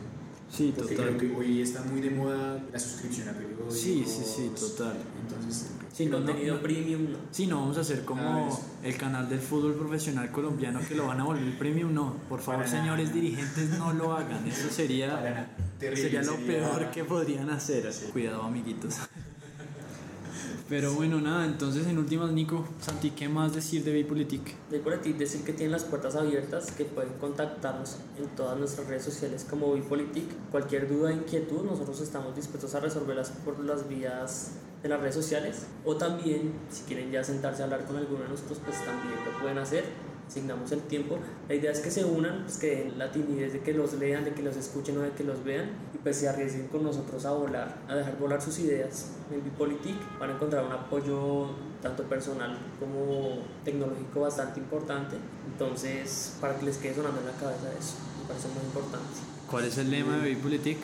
Sí, 0.51 0.73
Porque 0.75 0.95
total. 0.95 1.15
creo 1.17 1.31
que 1.31 1.37
hoy 1.37 1.61
está 1.61 1.83
muy 1.83 2.01
de 2.01 2.09
moda 2.09 2.59
la 2.71 2.79
suscripción 2.79 3.29
a 3.29 3.33
periódicos. 3.33 3.73
Sí, 3.77 4.03
sí, 4.07 4.23
sí, 4.25 4.51
total. 4.59 4.97
Entonces, 5.21 5.67
Sí, 5.93 6.05
no, 6.05 6.17
contenido 6.17 6.55
no- 6.55 6.61
premium 6.61 7.11
no. 7.11 7.17
Sí, 7.31 7.45
no 7.45 7.59
vamos 7.59 7.77
a 7.77 7.81
hacer 7.81 7.99
Ah, 8.01 8.05
como 8.05 8.47
eso. 8.47 8.61
el 8.83 8.95
canal 8.97 9.29
del 9.29 9.39
fútbol 9.39 9.75
profesional 9.75 10.31
colombiano 10.31 10.79
que 10.87 10.95
lo 10.95 11.07
van 11.07 11.19
a 11.19 11.23
volver 11.25 11.57
premium, 11.59 11.93
no. 11.93 12.13
Por 12.29 12.39
favor, 12.41 12.61
Para 12.63 12.71
nada. 12.71 12.81
señores 12.83 13.13
dirigentes, 13.13 13.77
no 13.77 13.93
lo 13.93 14.13
hagan. 14.15 14.47
Eso 14.47 14.61
para 14.63 14.73
sería, 14.73 15.07
nada. 15.07 15.51
Sería 15.79 16.23
lo 16.23 16.35
peor 16.37 16.89
que 16.91 17.03
podrían 17.03 17.49
hacer. 17.49 17.89
Cuidado, 18.11 18.41
amiguitos. 18.43 18.95
Pero 20.69 20.93
bueno, 20.93 21.19
nada, 21.19 21.45
entonces 21.45 21.87
en 21.87 21.97
últimas, 21.97 22.31
Nico, 22.31 22.63
Santi, 22.79 23.09
¿qué 23.09 23.27
más 23.27 23.55
decir 23.55 23.83
de 23.83 23.91
Bipolitik? 23.91 24.53
De 24.69 24.83
aquí 24.93 25.13
decir 25.13 25.43
que 25.43 25.51
tienen 25.51 25.71
las 25.71 25.83
puertas 25.83 26.15
abiertas, 26.15 26.71
que 26.71 26.85
pueden 26.85 27.13
contactarnos 27.13 27.97
en 28.19 28.27
todas 28.35 28.55
nuestras 28.55 28.85
redes 28.85 29.03
sociales 29.03 29.47
como 29.49 29.73
Bipolitik. 29.73 30.25
Cualquier 30.51 30.87
duda, 30.87 31.11
inquietud, 31.11 31.63
nosotros 31.63 31.99
estamos 32.01 32.35
dispuestos 32.35 32.75
a 32.75 32.81
resolverlas 32.81 33.31
por 33.43 33.59
las 33.65 33.89
vías 33.89 34.51
de 34.83 34.89
las 34.89 34.99
redes 35.01 35.15
sociales. 35.15 35.65
O 35.85 35.95
también, 35.97 36.53
si 36.69 36.83
quieren 36.83 37.09
ya 37.09 37.23
sentarse 37.23 37.63
a 37.63 37.65
hablar 37.65 37.85
con 37.85 37.95
alguno 37.95 38.21
de 38.21 38.29
nosotros, 38.29 38.61
pues 38.63 38.77
también 38.85 39.15
lo 39.25 39.41
pueden 39.41 39.57
hacer. 39.57 39.85
Asignamos 40.29 40.71
el 40.71 40.81
tiempo. 40.81 41.17
La 41.47 41.55
idea 41.55 41.71
es 41.71 41.79
que 41.79 41.89
se 41.89 42.05
unan, 42.05 42.43
pues 42.43 42.59
que 42.59 42.75
den 42.75 42.99
la 42.99 43.11
timidez 43.11 43.51
de 43.51 43.61
que 43.61 43.73
los 43.73 43.93
lean, 43.93 44.23
de 44.23 44.31
que 44.31 44.43
los 44.43 44.55
escuchen 44.55 44.95
o 44.99 45.01
de 45.01 45.09
que 45.09 45.23
los 45.23 45.43
vean 45.43 45.71
y 45.91 45.97
pues 45.97 46.17
se 46.17 46.29
arriesguen 46.29 46.67
con 46.67 46.83
nosotros 46.83 47.25
a 47.25 47.31
volar, 47.31 47.79
a 47.87 47.95
dejar 47.95 48.15
volar 48.19 48.39
sus 48.39 48.59
ideas. 48.59 49.07
En 49.33 49.43
Bipolitik 49.43 49.95
van 50.19 50.29
a 50.29 50.33
encontrar 50.33 50.65
un 50.65 50.71
apoyo 50.71 51.47
tanto 51.81 52.03
personal 52.03 52.59
como 52.79 53.39
tecnológico 53.65 54.21
bastante 54.21 54.59
importante. 54.59 55.15
Entonces, 55.51 56.37
para 56.39 56.59
que 56.59 56.65
les 56.65 56.77
quede 56.77 56.93
sonando 56.93 57.21
en 57.21 57.25
la 57.25 57.33
cabeza 57.33 57.67
eso, 57.79 57.95
me 58.21 58.27
parece 58.27 58.49
muy 58.49 58.63
importante. 58.65 59.07
¿Cuál 59.49 59.65
es 59.65 59.79
el 59.79 59.89
lema 59.89 60.17
de 60.17 60.29
Bipolitik? 60.29 60.77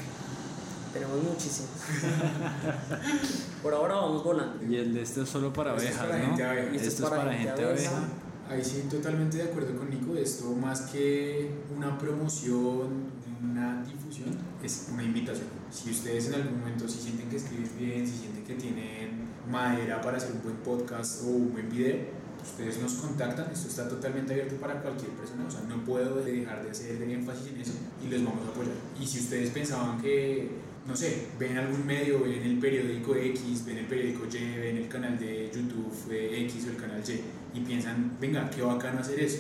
Tenemos 0.92 1.22
muchísimos. 1.22 1.70
Por 3.62 3.76
ahora 3.76 3.94
vamos 3.94 4.24
volando. 4.24 4.66
Y 4.66 4.78
el 4.78 4.92
de 4.96 5.04
este 5.04 5.22
es 5.22 5.30
solo 5.30 5.54
para 5.54 5.76
es 5.76 5.84
abejas, 5.84 6.08
para 6.08 6.18
¿no? 6.18 6.34
abeja. 6.34 6.76
Esto 6.76 7.04
es 7.04 7.10
para 7.12 7.34
gente 7.34 7.64
abeja. 7.64 7.92
Ahí 8.48 8.64
sí, 8.64 8.84
totalmente 8.90 9.38
de 9.38 9.44
acuerdo 9.44 9.76
con 9.76 9.90
Nico. 9.90 10.16
Esto 10.16 10.54
más 10.54 10.82
que 10.82 11.50
una 11.76 11.98
promoción, 11.98 13.10
una 13.42 13.84
difusión, 13.84 14.38
es 14.64 14.90
una 14.94 15.04
invitación. 15.04 15.48
Si 15.72 15.90
ustedes 15.90 16.28
en 16.28 16.36
algún 16.36 16.60
momento 16.60 16.88
si 16.88 17.00
sienten 17.00 17.28
que 17.28 17.38
escriben 17.38 17.72
bien, 17.78 18.08
si 18.08 18.18
sienten 18.18 18.44
que 18.44 18.54
tienen 18.54 19.30
madera 19.50 20.00
para 20.00 20.18
hacer 20.18 20.32
un 20.34 20.44
buen 20.44 20.58
podcast 20.58 21.24
o 21.24 21.28
un 21.28 21.54
buen 21.54 21.70
video, 21.70 21.98
ustedes 22.44 22.80
nos 22.80 22.94
contactan. 22.94 23.52
Esto 23.52 23.68
está 23.68 23.90
totalmente 23.90 24.34
abierto 24.34 24.58
para 24.58 24.80
cualquier 24.80 25.10
persona. 25.12 25.46
O 25.48 25.52
sea, 25.52 25.62
no 25.62 25.84
puedo 25.84 26.18
dejar 26.18 26.64
de 26.64 26.70
hacer 26.70 27.02
énfasis 27.02 27.48
en 27.48 27.62
eso 27.62 27.74
y 28.06 28.12
los 28.12 28.24
vamos 28.24 28.46
a 28.48 28.52
apoyar. 28.52 28.76
Y 29.02 29.08
si 29.08 29.22
ustedes 29.22 29.50
pensaban 29.50 30.00
que 30.00 30.50
no 30.88 30.96
sé, 30.96 31.30
ven 31.40 31.58
algún 31.58 31.84
medio, 31.84 32.20
ven 32.20 32.44
el 32.44 32.60
periódico 32.60 33.16
X, 33.16 33.66
ven 33.66 33.80
el 33.80 33.88
periódico 33.88 34.26
Y, 34.28 34.60
ven 34.60 34.78
el 34.78 34.88
canal 34.88 35.18
de 35.18 35.50
YouTube 35.52 36.12
eh, 36.12 36.44
X 36.46 36.68
o 36.68 36.70
el 36.70 36.78
canal 36.78 37.02
Y 37.10 37.22
y 37.56 37.62
piensan, 37.62 38.18
venga, 38.20 38.50
qué 38.50 38.62
bacano 38.62 39.00
hacer 39.00 39.20
eso, 39.20 39.40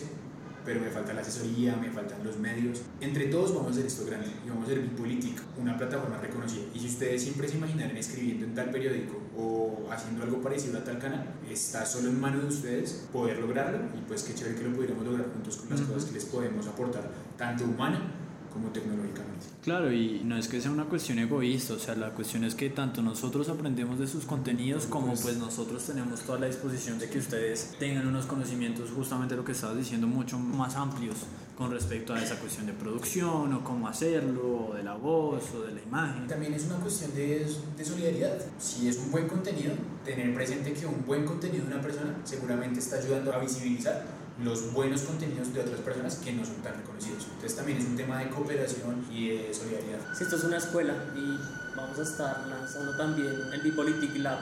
pero 0.63 0.79
me 0.79 0.89
falta 0.89 1.13
la 1.13 1.21
asesoría, 1.21 1.75
me 1.75 1.91
faltan 1.91 2.23
los 2.23 2.39
medios. 2.39 2.81
Entre 3.01 3.25
todos 3.25 3.53
vamos 3.53 3.67
a 3.67 3.71
hacer 3.71 3.85
esto 3.85 4.05
grande 4.05 4.27
y 4.43 4.49
vamos 4.49 4.63
a 4.63 4.71
hacer 4.71 4.81
Bipolitik, 4.81 5.39
una 5.59 5.77
plataforma 5.77 6.17
reconocida. 6.17 6.63
Y 6.73 6.79
si 6.79 6.87
ustedes 6.87 7.21
siempre 7.21 7.47
se 7.47 7.57
imaginaran 7.57 7.95
escribiendo 7.95 8.45
en 8.45 8.55
tal 8.55 8.71
periódico 8.71 9.21
o 9.37 9.87
haciendo 9.91 10.23
algo 10.23 10.41
parecido 10.41 10.79
a 10.79 10.83
tal 10.83 10.97
canal, 10.97 11.35
está 11.49 11.85
solo 11.85 12.09
en 12.09 12.19
manos 12.19 12.41
de 12.41 12.47
ustedes 12.47 13.05
poder 13.11 13.37
lograrlo 13.37 13.79
y 13.95 14.01
pues 14.07 14.23
qué 14.23 14.33
chévere 14.33 14.55
que 14.55 14.63
lo 14.63 14.73
pudiéramos 14.73 15.05
lograr 15.05 15.27
juntos 15.31 15.57
con 15.57 15.69
las 15.69 15.81
cosas 15.81 16.05
que 16.05 16.13
les 16.13 16.25
podemos 16.25 16.65
aportar, 16.67 17.11
tanto 17.37 17.65
humana 17.65 18.24
como 18.55 18.69
tecnológicamente. 18.69 19.45
Claro, 19.61 19.91
y 19.91 20.21
no 20.23 20.37
es 20.37 20.47
que 20.47 20.61
sea 20.61 20.71
una 20.71 20.85
cuestión 20.85 21.19
egoísta, 21.19 21.73
o 21.73 21.79
sea, 21.79 21.93
la 21.95 22.11
cuestión 22.11 22.45
es 22.45 22.55
que 22.55 22.69
tanto 22.69 23.01
nosotros 23.01 23.49
aprendemos 23.49 23.99
de 23.99 24.07
sus 24.07 24.23
contenidos 24.23 24.85
como 24.85 25.13
pues 25.13 25.35
nosotros 25.35 25.83
tenemos 25.83 26.21
toda 26.21 26.39
la 26.39 26.47
disposición 26.47 26.97
de 26.97 27.09
que 27.09 27.19
ustedes 27.19 27.75
tengan 27.77 28.07
unos 28.07 28.25
conocimientos 28.25 28.91
justamente 28.91 29.35
lo 29.35 29.43
que 29.43 29.51
estabas 29.51 29.75
diciendo 29.75 30.07
mucho 30.07 30.39
más 30.39 30.75
amplios 30.77 31.17
con 31.57 31.69
respecto 31.69 32.13
a 32.13 32.23
esa 32.23 32.39
cuestión 32.39 32.65
de 32.65 32.73
producción 32.73 33.53
o 33.53 33.63
cómo 33.63 33.89
hacerlo, 33.89 34.69
o 34.69 34.73
de 34.73 34.83
la 34.83 34.95
voz 34.95 35.43
o 35.53 35.61
de 35.63 35.73
la 35.73 35.81
imagen. 35.81 36.25
También 36.27 36.53
es 36.53 36.65
una 36.65 36.75
cuestión 36.77 37.13
de, 37.13 37.45
de 37.77 37.85
solidaridad. 37.85 38.37
Si 38.57 38.87
es 38.87 38.97
un 38.99 39.11
buen 39.11 39.27
contenido, 39.27 39.73
tener 40.05 40.33
presente 40.33 40.71
que 40.71 40.85
un 40.85 41.05
buen 41.05 41.25
contenido 41.25 41.65
de 41.65 41.73
una 41.73 41.81
persona 41.81 42.15
seguramente 42.23 42.79
está 42.79 42.97
ayudando 42.97 43.33
a 43.33 43.39
visibilizar 43.39 44.24
los 44.43 44.73
buenos 44.73 45.01
contenidos 45.03 45.53
de 45.53 45.61
otras 45.61 45.79
personas 45.79 46.15
que 46.15 46.33
no 46.33 46.43
son 46.45 46.55
tan 46.55 46.75
reconocidos. 46.75 47.23
Entonces 47.35 47.55
también 47.55 47.77
es 47.77 47.85
un 47.85 47.95
tema 47.95 48.19
de 48.19 48.29
cooperación 48.29 49.05
y 49.09 49.29
de 49.29 49.53
solidaridad. 49.53 49.99
Si 50.17 50.23
esto 50.23 50.35
es 50.35 50.43
una 50.43 50.57
escuela 50.57 50.93
y 51.15 51.75
vamos 51.77 51.97
a 51.99 52.03
estar 52.03 52.45
lanzando 52.47 52.97
también 52.97 53.33
el 53.53 53.61
Bipolitik 53.61 54.17
Lab. 54.17 54.39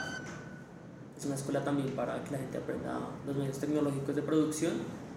Es 1.18 1.26
una 1.26 1.36
escuela 1.36 1.64
también 1.64 1.90
para 1.96 2.24
que 2.24 2.32
la 2.32 2.38
gente 2.40 2.58
aprenda 2.58 3.00
los 3.26 3.36
medios 3.36 3.58
tecnológicos 3.60 4.16
de 4.16 4.22
producción 4.24 4.74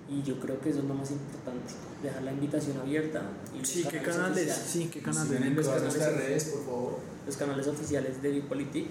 y 0.08 0.22
yo 0.22 0.38
creo 0.38 0.60
que 0.60 0.70
eso 0.70 0.78
es 0.80 0.84
lo 0.84 0.94
más 0.94 1.10
importante, 1.10 1.72
dejar 2.02 2.22
la 2.22 2.32
invitación 2.32 2.78
abierta. 2.78 3.22
Y 3.54 3.58
los 3.58 3.68
Sí, 3.68 3.82
¿qué 3.90 4.02
canales? 4.02 4.46
oficiales- 4.46 4.70
Sí, 4.70 4.90
¿qué 4.92 5.00
canales? 5.00 5.40
En 5.42 5.56
Los 5.56 5.66
canales 5.66 6.16
redes, 6.16 6.44
por 6.44 6.64
favor. 6.64 6.98
Los 7.26 7.36
canales 7.36 7.66
oficiales 7.66 8.22
de 8.22 8.30
Bipolitik, 8.30 8.86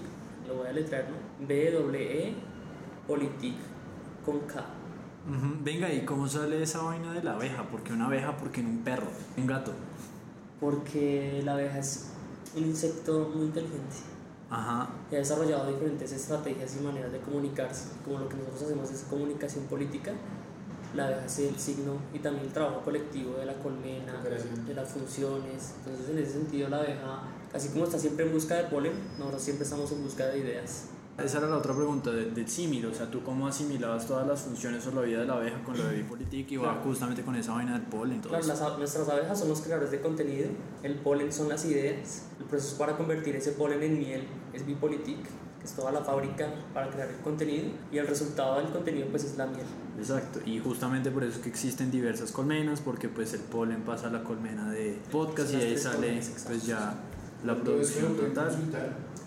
lo 0.46 0.56
voy 0.56 0.66
a 0.66 0.72
letrar, 0.72 1.06
¿no? 1.08 1.46
B-W-E 1.46 2.34
Politik 3.06 3.54
con 4.26 4.40
K. 4.40 4.64
Venga, 5.64 5.92
¿y 5.92 6.04
cómo 6.04 6.28
sale 6.28 6.62
esa 6.62 6.82
vaina 6.82 7.12
de 7.12 7.22
la 7.24 7.32
abeja? 7.32 7.64
¿Por 7.64 7.82
qué 7.82 7.92
una 7.92 8.06
abeja? 8.06 8.36
¿Por 8.36 8.52
qué 8.52 8.62
no 8.62 8.68
un 8.68 8.84
perro? 8.84 9.08
Un 9.36 9.46
gato. 9.46 9.72
Porque 10.60 11.42
la 11.44 11.54
abeja 11.54 11.78
es 11.78 12.12
un 12.56 12.64
insecto 12.64 13.32
muy 13.34 13.46
inteligente. 13.46 13.96
Ajá. 14.48 14.88
y 15.10 15.16
ha 15.16 15.18
desarrollado 15.18 15.66
diferentes 15.66 16.12
estrategias 16.12 16.76
y 16.76 16.84
maneras 16.84 17.10
de 17.10 17.18
comunicarse. 17.18 17.88
Como 18.04 18.20
lo 18.20 18.28
que 18.28 18.36
nosotros 18.36 18.62
hacemos 18.62 18.88
es 18.92 19.00
comunicación 19.10 19.64
política, 19.64 20.12
la 20.94 21.06
abeja 21.06 21.26
es 21.26 21.38
el 21.40 21.58
signo 21.58 21.94
y 22.14 22.20
también 22.20 22.46
el 22.46 22.52
trabajo 22.52 22.80
colectivo 22.82 23.34
de 23.38 23.46
la 23.46 23.54
colmena, 23.54 24.22
de 24.22 24.74
las 24.74 24.88
funciones. 24.88 25.74
Entonces, 25.78 26.10
en 26.10 26.18
ese 26.18 26.32
sentido, 26.34 26.68
la 26.68 26.78
abeja, 26.78 27.22
así 27.52 27.70
como 27.70 27.84
está 27.84 27.98
siempre 27.98 28.24
en 28.24 28.32
busca 28.32 28.54
de 28.54 28.64
polen, 28.64 28.92
nosotros 29.18 29.42
siempre 29.42 29.64
estamos 29.64 29.90
en 29.90 30.04
busca 30.04 30.26
de 30.28 30.38
ideas. 30.38 30.90
Esa 31.18 31.38
era 31.38 31.46
la 31.48 31.56
otra 31.56 31.74
pregunta 31.74 32.10
de- 32.10 32.26
del 32.30 32.46
símil, 32.46 32.84
o 32.86 32.92
sea, 32.94 33.10
tú 33.10 33.22
cómo 33.22 33.46
asimilabas 33.46 34.06
todas 34.06 34.26
las 34.26 34.42
funciones 34.42 34.86
o 34.86 34.90
la 34.92 35.00
vida 35.00 35.20
de 35.20 35.26
la 35.26 35.34
abeja 35.34 35.62
con 35.64 35.76
lo 35.78 35.84
de 35.88 35.96
Bipolitik 35.96 36.50
y 36.52 36.56
va 36.58 36.64
Claro. 36.74 36.80
justamente 36.84 37.22
con 37.22 37.34
esa 37.36 37.52
vaina 37.52 37.72
del 37.72 37.82
polen. 37.88 38.20
Claro, 38.20 38.46
las 38.46 38.78
nuestras 38.78 39.08
abejas 39.08 39.38
son 39.38 39.48
los 39.48 39.62
creadores 39.62 39.90
de 39.92 40.00
contenido, 40.02 40.48
el 40.82 40.94
polen 40.96 41.32
son 41.32 41.48
las 41.48 41.64
ideas, 41.64 42.26
el 42.38 42.44
proceso 42.44 42.76
para 42.76 42.98
convertir 42.98 43.34
ese 43.34 43.52
polen 43.52 43.82
en 43.82 43.98
miel 43.98 44.24
es 44.52 44.66
Bipolitik, 44.66 45.22
que 45.58 45.64
es 45.64 45.72
toda 45.72 45.90
la 45.90 46.02
fábrica 46.02 46.52
para 46.74 46.90
crear 46.90 47.08
el 47.08 47.16
contenido, 47.20 47.70
y 47.90 47.96
el 47.96 48.06
resultado 48.06 48.56
del 48.60 48.68
contenido 48.70 49.06
pues 49.10 49.24
es 49.24 49.38
la 49.38 49.46
miel. 49.46 49.64
Exacto, 49.98 50.40
y 50.44 50.58
justamente 50.58 51.10
por 51.10 51.24
eso 51.24 51.36
es 51.36 51.42
que 51.42 51.48
existen 51.48 51.90
diversas 51.90 52.30
colmenas, 52.30 52.82
porque 52.82 53.08
pues 53.08 53.32
el 53.32 53.40
polen 53.40 53.82
pasa 53.84 54.08
a 54.08 54.10
la 54.10 54.22
colmena 54.22 54.70
de 54.70 54.98
podcast 55.10 55.50
y 55.54 55.56
ahí 55.56 55.78
sale 55.78 55.96
colmenas, 55.96 56.44
pues 56.46 56.66
ya 56.66 56.94
la 57.42 57.54
producción 57.56 58.14
total. 58.18 58.54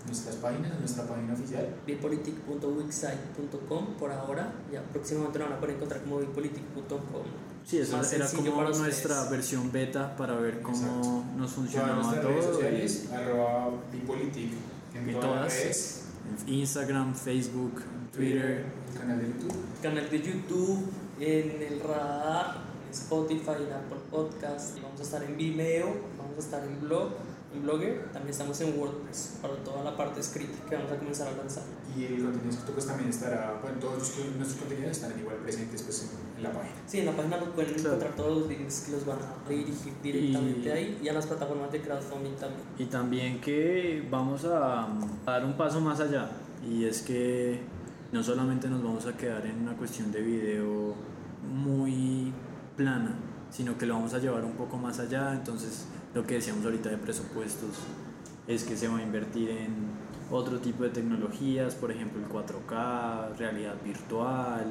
En 0.00 0.06
nuestras 0.06 0.36
páginas, 0.36 0.72
en 0.72 0.78
nuestra 0.80 1.04
página 1.06 1.32
oficial. 1.34 1.68
bipolitic.wixsite.com 1.86 3.86
por 3.98 4.10
ahora, 4.12 4.52
ya 4.72 4.82
próximamente 4.82 5.38
lo 5.38 5.44
van 5.46 5.54
a 5.54 5.60
poder 5.60 5.76
encontrar 5.76 6.00
como 6.02 6.18
bipolitic.com 6.18 7.22
Sí, 7.66 7.78
eso 7.78 7.96
más 7.98 8.12
era 8.12 8.26
como 8.28 8.56
para 8.56 8.70
nuestra 8.70 9.14
ustedes. 9.14 9.30
versión 9.30 9.70
beta 9.70 10.16
para 10.16 10.34
ver 10.36 10.60
cómo 10.62 10.76
Exacto. 10.76 11.24
nos 11.36 11.52
funcionaba 11.52 11.94
nuestras 11.96 12.24
redes 12.24 12.44
todo. 12.44 12.54
sociales, 12.54 13.08
arroba 13.12 13.70
bipolitic 13.92 14.52
en 14.94 15.10
Y 15.10 15.14
todas, 15.14 15.52
redes, 15.54 16.04
y 16.46 16.60
Instagram, 16.60 17.14
Facebook, 17.14 17.82
Twitter. 18.12 18.64
el 18.92 18.98
canal 18.98 19.18
de 19.20 19.26
YouTube. 19.28 19.54
canal 19.82 20.10
de 20.10 20.22
YouTube, 20.22 20.90
en 21.20 21.62
el 21.62 21.80
radar, 21.80 22.62
en 22.86 22.90
Spotify, 22.92 23.62
en 23.68 23.72
Apple 23.74 23.98
Podcast, 24.10 24.76
y 24.76 24.80
vamos 24.80 24.98
a 24.98 25.02
estar 25.02 25.22
en 25.22 25.36
Vimeo, 25.36 25.86
vamos 26.18 26.36
a 26.38 26.40
estar 26.40 26.64
en 26.64 26.80
blog, 26.80 27.10
en 27.54 27.62
Blogger, 27.62 28.04
también 28.12 28.30
estamos 28.30 28.60
en 28.60 28.78
WordPress 28.78 29.38
para 29.42 29.54
toda 29.64 29.82
la 29.82 29.96
parte 29.96 30.20
escrita 30.20 30.52
que 30.68 30.76
vamos 30.76 30.92
a 30.92 30.96
comenzar 30.98 31.28
a 31.28 31.36
lanzar. 31.36 31.64
Y 31.96 32.04
el 32.04 32.22
contenido 32.22 32.50
escrito 32.50 32.72
pues 32.72 32.86
también 32.86 33.10
estará, 33.10 33.58
bueno, 33.60 33.78
todos 33.80 33.98
nuestros 34.36 34.60
contenidos 34.60 34.92
estarán 34.92 35.18
igual 35.18 35.36
presentes 35.38 35.82
pues 35.82 36.02
en, 36.12 36.36
en 36.36 36.42
la 36.44 36.52
página. 36.52 36.74
Sí, 36.86 36.98
en 37.00 37.06
la 37.06 37.12
página 37.16 37.36
lo 37.38 37.52
pueden 37.52 37.74
Claro. 37.74 37.88
encontrar 37.88 38.14
todos 38.16 38.38
los 38.40 38.48
links 38.48 38.80
que 38.86 38.92
los 38.92 39.04
van 39.06 39.18
a 39.18 39.48
redirigir 39.48 39.92
directamente 40.02 40.68
Y- 40.68 40.72
ahí 40.72 41.00
y 41.02 41.08
a 41.08 41.12
las 41.12 41.26
plataformas 41.26 41.72
de 41.72 41.80
crowdfunding 41.80 42.34
también. 42.36 42.62
Y 42.78 42.84
también 42.86 43.40
que 43.40 44.06
vamos 44.10 44.44
a, 44.44 44.84
a 44.84 44.88
dar 45.26 45.44
un 45.44 45.56
paso 45.56 45.80
más 45.80 45.98
allá. 46.00 46.30
Y 46.64 46.84
es 46.84 47.02
que 47.02 47.60
no 48.12 48.22
solamente 48.22 48.68
nos 48.68 48.82
vamos 48.82 49.06
a 49.06 49.16
quedar 49.16 49.44
en 49.46 49.60
una 49.62 49.76
cuestión 49.76 50.12
de 50.12 50.20
video 50.22 50.94
muy 51.48 52.32
plana, 52.76 53.14
sino 53.50 53.76
que 53.76 53.86
lo 53.86 53.94
vamos 53.94 54.14
a 54.14 54.18
llevar 54.18 54.44
un 54.44 54.52
poco 54.52 54.76
más 54.76 54.98
allá. 55.00 55.32
Entonces, 55.34 55.86
lo 56.14 56.26
que 56.26 56.34
decíamos 56.34 56.64
ahorita 56.64 56.88
de 56.88 56.96
presupuestos 56.96 57.70
es 58.48 58.64
que 58.64 58.76
se 58.76 58.88
va 58.88 58.98
a 58.98 59.02
invertir 59.02 59.50
en 59.50 59.70
otro 60.30 60.58
tipo 60.58 60.82
de 60.82 60.90
tecnologías, 60.90 61.74
por 61.74 61.90
ejemplo 61.90 62.20
el 62.20 62.28
4K, 62.28 63.36
realidad 63.36 63.74
virtual, 63.84 64.64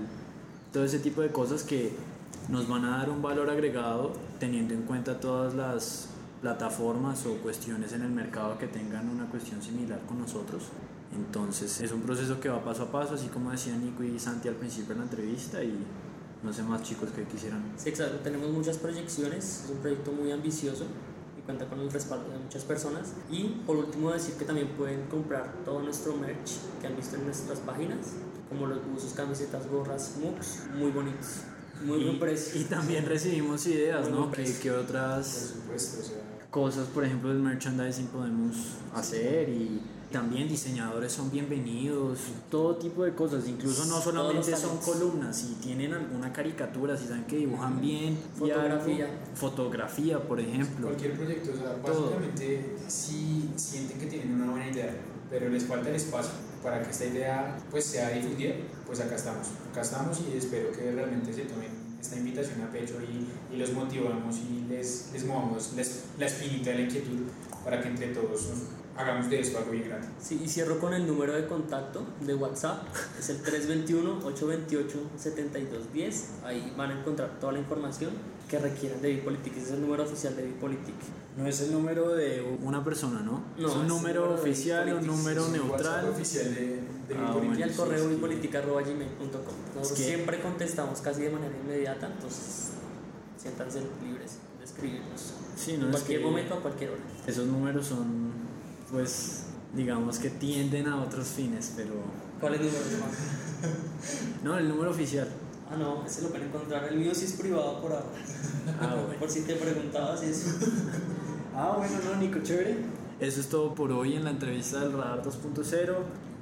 todo 0.73 0.84
ese 0.84 0.99
tipo 0.99 1.21
de 1.21 1.30
cosas 1.30 1.63
que 1.63 1.93
nos 2.49 2.67
van 2.67 2.86
a 2.86 2.97
dar 2.97 3.10
un 3.10 3.21
valor 3.21 3.49
agregado 3.49 4.13
teniendo 4.39 4.73
en 4.73 4.84
cuenta 4.84 5.19
todas 5.19 5.54
las 5.54 6.10
plataformas 6.41 7.25
o 7.25 7.36
cuestiones 7.38 7.93
en 7.93 8.02
el 8.02 8.12
mercado 8.12 8.58
que 8.58 8.67
tengan 8.67 9.10
una 9.10 9.25
cuestión 9.30 9.62
similar 9.62 9.99
con 10.08 10.19
nosotros. 10.19 10.63
Entonces 11.15 11.82
es 11.82 11.91
un 11.91 12.02
proceso 12.02 12.39
que 12.39 12.49
va 12.49 12.63
paso 12.63 12.84
a 12.84 12.91
paso, 12.91 13.15
así 13.15 13.28
como 13.28 13.52
decía 13.52 13.75
Nico 13.75 14.04
y 14.04 14.19
Santi 14.19 14.47
al 14.47 14.56
principio 14.56 14.93
de 14.93 14.99
la 14.99 15.04
entrevista 15.04 15.63
y 15.63 15.73
no 16.43 16.54
sé 16.54 16.63
más 16.63 16.84
chicos 16.84 17.10
que 17.10 17.23
quisieran. 17.23 17.63
Sí, 17.75 17.89
exacto, 17.89 18.19
tenemos 18.19 18.49
muchas 18.52 18.78
proyecciones, 18.78 19.63
es 19.65 19.69
un 19.69 19.78
proyecto 19.80 20.12
muy 20.12 20.32
ambicioso 20.32 20.86
cuenta 21.49 21.65
con 21.67 21.79
el 21.79 21.89
respaldo 21.91 22.29
de 22.29 22.38
muchas 22.38 22.63
personas. 22.63 23.13
Y 23.31 23.45
por 23.65 23.75
último 23.77 24.12
decir 24.12 24.35
que 24.35 24.45
también 24.45 24.67
pueden 24.77 25.07
comprar 25.07 25.51
todo 25.65 25.81
nuestro 25.81 26.15
merch 26.15 26.51
que 26.79 26.85
han 26.85 26.95
visto 26.95 27.15
en 27.15 27.25
nuestras 27.25 27.57
páginas, 27.62 27.97
como 28.49 28.67
los 28.67 28.85
buzos, 28.85 29.13
camisetas, 29.13 29.67
gorras, 29.67 30.17
mugs, 30.21 30.67
muy 30.77 30.91
bonitos, 30.91 31.41
muy 31.83 32.03
buen 32.03 32.17
Y, 32.17 32.19
precio. 32.19 32.62
y 32.62 32.65
también 32.65 33.03
recibimos 33.07 33.65
ideas, 33.65 34.03
Muy 34.09 34.12
¿no? 34.12 34.27
buen 34.27 34.31
Que, 34.43 34.53
que 34.59 34.69
Por 34.69 34.79
otras 34.81 35.27
supuesto, 35.55 36.01
o 36.01 36.03
sea, 36.03 36.47
cosas, 36.51 36.88
por 36.89 37.03
ejemplo, 37.03 37.29
del 37.29 37.39
merchandising 37.39 38.07
podemos 38.07 38.55
hacer 38.93 39.49
y 39.49 39.81
también 40.12 40.48
diseñadores 40.48 41.12
son 41.13 41.30
bienvenidos, 41.30 42.17
todo 42.50 42.78
tipo 42.78 43.04
de 43.04 43.13
cosas, 43.13 43.48
incluso 43.48 43.86
no 43.86 44.02
solamente 44.02 44.56
son 44.58 44.78
columnas, 44.78 45.38
si 45.38 45.54
tienen 45.62 45.93
alguna 45.93 46.34
caricatura, 46.34 46.98
si 46.98 47.06
saben 47.08 47.26
que 47.26 47.38
dibujan 47.38 47.80
bien, 47.80 48.17
y 48.43 48.50
algo, 48.50 48.56
Fotografía. 48.63 49.08
fotografía, 49.36 50.19
por 50.28 50.39
ejemplo. 50.39 50.88
cualquier 50.88 51.13
proyecto, 51.15 51.52
o 51.54 51.58
sea, 51.58 51.76
Todo. 51.76 52.02
básicamente 52.06 52.76
si 52.88 53.52
sienten 53.56 54.00
que 54.00 54.08
tienen 54.08 54.34
una 54.41 54.50
buena 54.52 54.67
idea, 54.69 54.95
pero 55.30 55.48
les 55.50 55.63
falta 55.65 55.89
el 55.89 55.95
espacio 55.95 56.32
para 56.63 56.82
que 56.82 56.89
esta 56.89 57.06
idea 57.06 57.58
pues 57.69 57.86
sea 57.86 58.10
difundida, 58.10 58.56
pues 58.88 59.00
acá 59.02 59.15
estamos, 59.15 59.48
acá 59.72 59.82
estamos 59.82 60.19
y 60.22 60.36
espero 60.38 60.72
que 60.72 60.91
realmente 60.91 61.32
se 61.32 61.41
tomen 61.43 61.69
esta 62.02 62.15
invitación 62.17 62.62
a 62.62 62.72
pecho 62.72 62.95
y, 63.02 63.54
y 63.54 63.58
los 63.60 63.74
motivamos 63.74 64.38
y 64.38 64.65
les, 64.69 65.10
les 65.13 65.26
movamos 65.26 65.74
les- 65.76 66.06
la 66.17 66.26
espinita 66.26 66.72
de 66.72 66.76
la 66.78 66.82
inquietud 66.82 67.19
para 67.63 67.80
que 67.82 67.89
entre 67.89 68.08
todos 68.08 68.48
hagamos 68.99 69.29
de 69.29 69.39
esto 69.39 69.57
algo 69.59 69.71
bien 69.71 69.85
grande. 69.88 70.07
Sí, 70.21 70.41
y 70.43 70.47
cierro 70.49 70.77
con 70.79 70.93
el 70.93 71.07
número 71.07 71.33
de 71.33 71.47
contacto 71.47 72.03
de 72.19 72.35
WhatsApp, 72.35 72.83
es 73.17 73.29
el 73.29 73.41
321-828-7210. 73.43 76.23
Ahí 76.43 76.73
van 76.77 76.91
a 76.91 76.99
encontrar 76.99 77.39
toda 77.39 77.53
la 77.53 77.59
información 77.59 78.12
que 78.49 78.59
requieran 78.59 79.01
de 79.01 79.09
Bipolitik. 79.12 79.55
Ese 79.57 79.67
es 79.67 79.71
el 79.73 79.81
número 79.81 80.03
oficial 80.03 80.35
de 80.35 80.43
Bipolitik. 80.43 80.95
No 81.38 81.47
es 81.47 81.62
el 81.62 81.71
número 81.71 82.09
de 82.15 82.57
una 82.63 82.83
persona, 82.83 83.21
¿no? 83.21 83.43
No, 83.57 83.67
es 83.69 83.75
un 83.75 83.83
es 83.83 83.88
número 83.88 84.33
oficial, 84.33 84.93
un 84.93 85.07
número 85.07 85.41
Es 85.41 85.47
un 85.47 85.53
neutral. 85.53 86.05
WhatsApp 86.05 86.15
oficial 86.15 86.53
de, 86.55 86.62
de 86.62 86.79
Ah, 87.15 87.27
Bipolitik. 87.27 87.43
bueno. 87.43 87.59
Y 87.59 87.63
al 87.63 87.69
sí, 87.71 87.77
correo 87.77 87.99
sí. 87.99 88.05
Nosotros 89.75 89.97
siempre 89.99 90.41
contestamos 90.41 90.99
casi 91.01 91.21
de 91.21 91.29
manera 91.29 91.53
inmediata, 91.63 92.07
entonces 92.07 92.71
siéntanse 93.41 93.79
libres 94.03 94.38
de 94.59 94.65
escribirnos. 94.65 95.33
Sí, 95.55 95.73
en 95.75 95.79
no 95.81 95.85
es 95.88 95.91
cualquier 95.93 96.19
que 96.19 96.25
momento, 96.25 96.53
a 96.55 96.62
cualquier 96.62 96.89
hora. 96.91 96.99
esos 97.27 97.45
números 97.47 97.85
son, 97.85 98.31
pues, 98.91 99.43
digamos 99.73 100.19
que 100.19 100.30
tienden 100.30 100.88
a 100.88 101.02
otros 101.02 101.28
fines, 101.28 101.73
pero 101.75 101.93
¿Cuál 102.39 102.56
es 102.56 102.62
el 102.62 102.67
número, 102.67 103.12
no, 104.43 104.58
el 104.58 104.69
número 104.69 104.91
oficial. 104.91 105.28
Ah, 105.71 105.75
no, 105.78 106.06
ese 106.06 106.23
lo 106.23 106.30
pueden 106.30 106.47
encontrar. 106.47 106.86
El 106.86 106.97
mío 106.97 107.13
sí 107.13 107.25
es 107.25 107.34
privado 107.34 107.82
por 107.82 107.91
ahora. 107.91 108.06
Ah, 108.80 108.95
bueno. 109.06 109.19
Por 109.19 109.30
si 109.30 109.41
te 109.41 109.56
preguntabas 109.56 110.23
eso. 110.23 110.49
Ah, 111.52 111.73
bueno, 111.75 111.93
no, 112.06 112.21
Nico, 112.21 112.39
chévere. 112.41 112.78
Eso 113.19 113.41
es 113.41 113.49
todo 113.49 113.75
por 113.75 113.91
hoy 113.91 114.15
en 114.15 114.23
la 114.23 114.30
entrevista 114.30 114.80
del 114.80 114.93
Radar 114.93 115.21
2.0. 115.21 115.93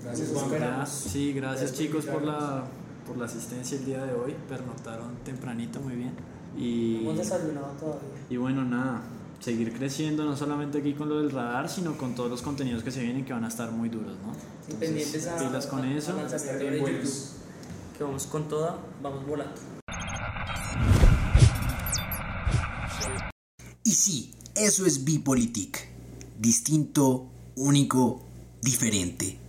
Gracias, 0.04 0.30
Juan. 0.30 0.46
esperamos. 0.46 0.90
Sí, 0.90 1.34
gracias 1.34 1.62
Gracias 1.62 1.80
chicos 1.80 2.06
por 2.06 2.22
la, 2.22 2.66
por 3.08 3.18
la 3.18 3.26
asistencia 3.26 3.80
el 3.80 3.86
día 3.86 4.04
de 4.04 4.14
hoy. 4.14 4.36
Pernotaron 4.48 5.16
tempranito, 5.26 5.80
muy 5.80 5.96
bien. 5.96 6.12
Y, 6.56 6.98
Hemos 7.02 7.18
desayunado 7.18 7.72
todavía. 7.80 8.10
y 8.30 8.38
bueno, 8.38 8.64
nada, 8.64 9.02
seguir 9.40 9.72
creciendo 9.74 10.26
no 10.26 10.36
solamente 10.36 10.80
aquí 10.80 10.94
con 10.94 11.10
lo 11.10 11.20
del 11.20 11.32
radar, 11.32 11.70
sino 11.70 11.98
con 11.98 12.16
todos 12.16 12.30
los 12.30 12.42
contenidos 12.42 12.84
que 12.84 12.92
se 12.92 13.02
vienen 13.02 13.24
que 13.26 13.34
van 13.34 13.44
a 13.46 13.48
estar 13.48 13.72
muy 13.72 13.90
duros, 13.90 14.18
¿no? 14.26 14.34
Sí, 14.68 14.74
pendientes 14.80 15.28
a, 15.28 15.38
pilas 15.38 15.68
con 15.68 15.82
a- 15.84 15.98
eso. 15.98 16.14
de 16.16 16.24
YouTube. 16.66 16.80
buenos. 16.82 17.34
Que 17.98 18.04
vamos 18.04 18.26
con 18.28 18.48
toda, 18.48 18.78
vamos 19.02 19.26
volando. 19.26 19.56
Y 23.84 23.92
sí, 23.92 24.36
eso 24.56 24.86
es 24.86 25.04
Bipolitik. 25.04 25.78
Distinto, 26.40 27.30
único, 27.56 28.22
diferente. 28.62 29.40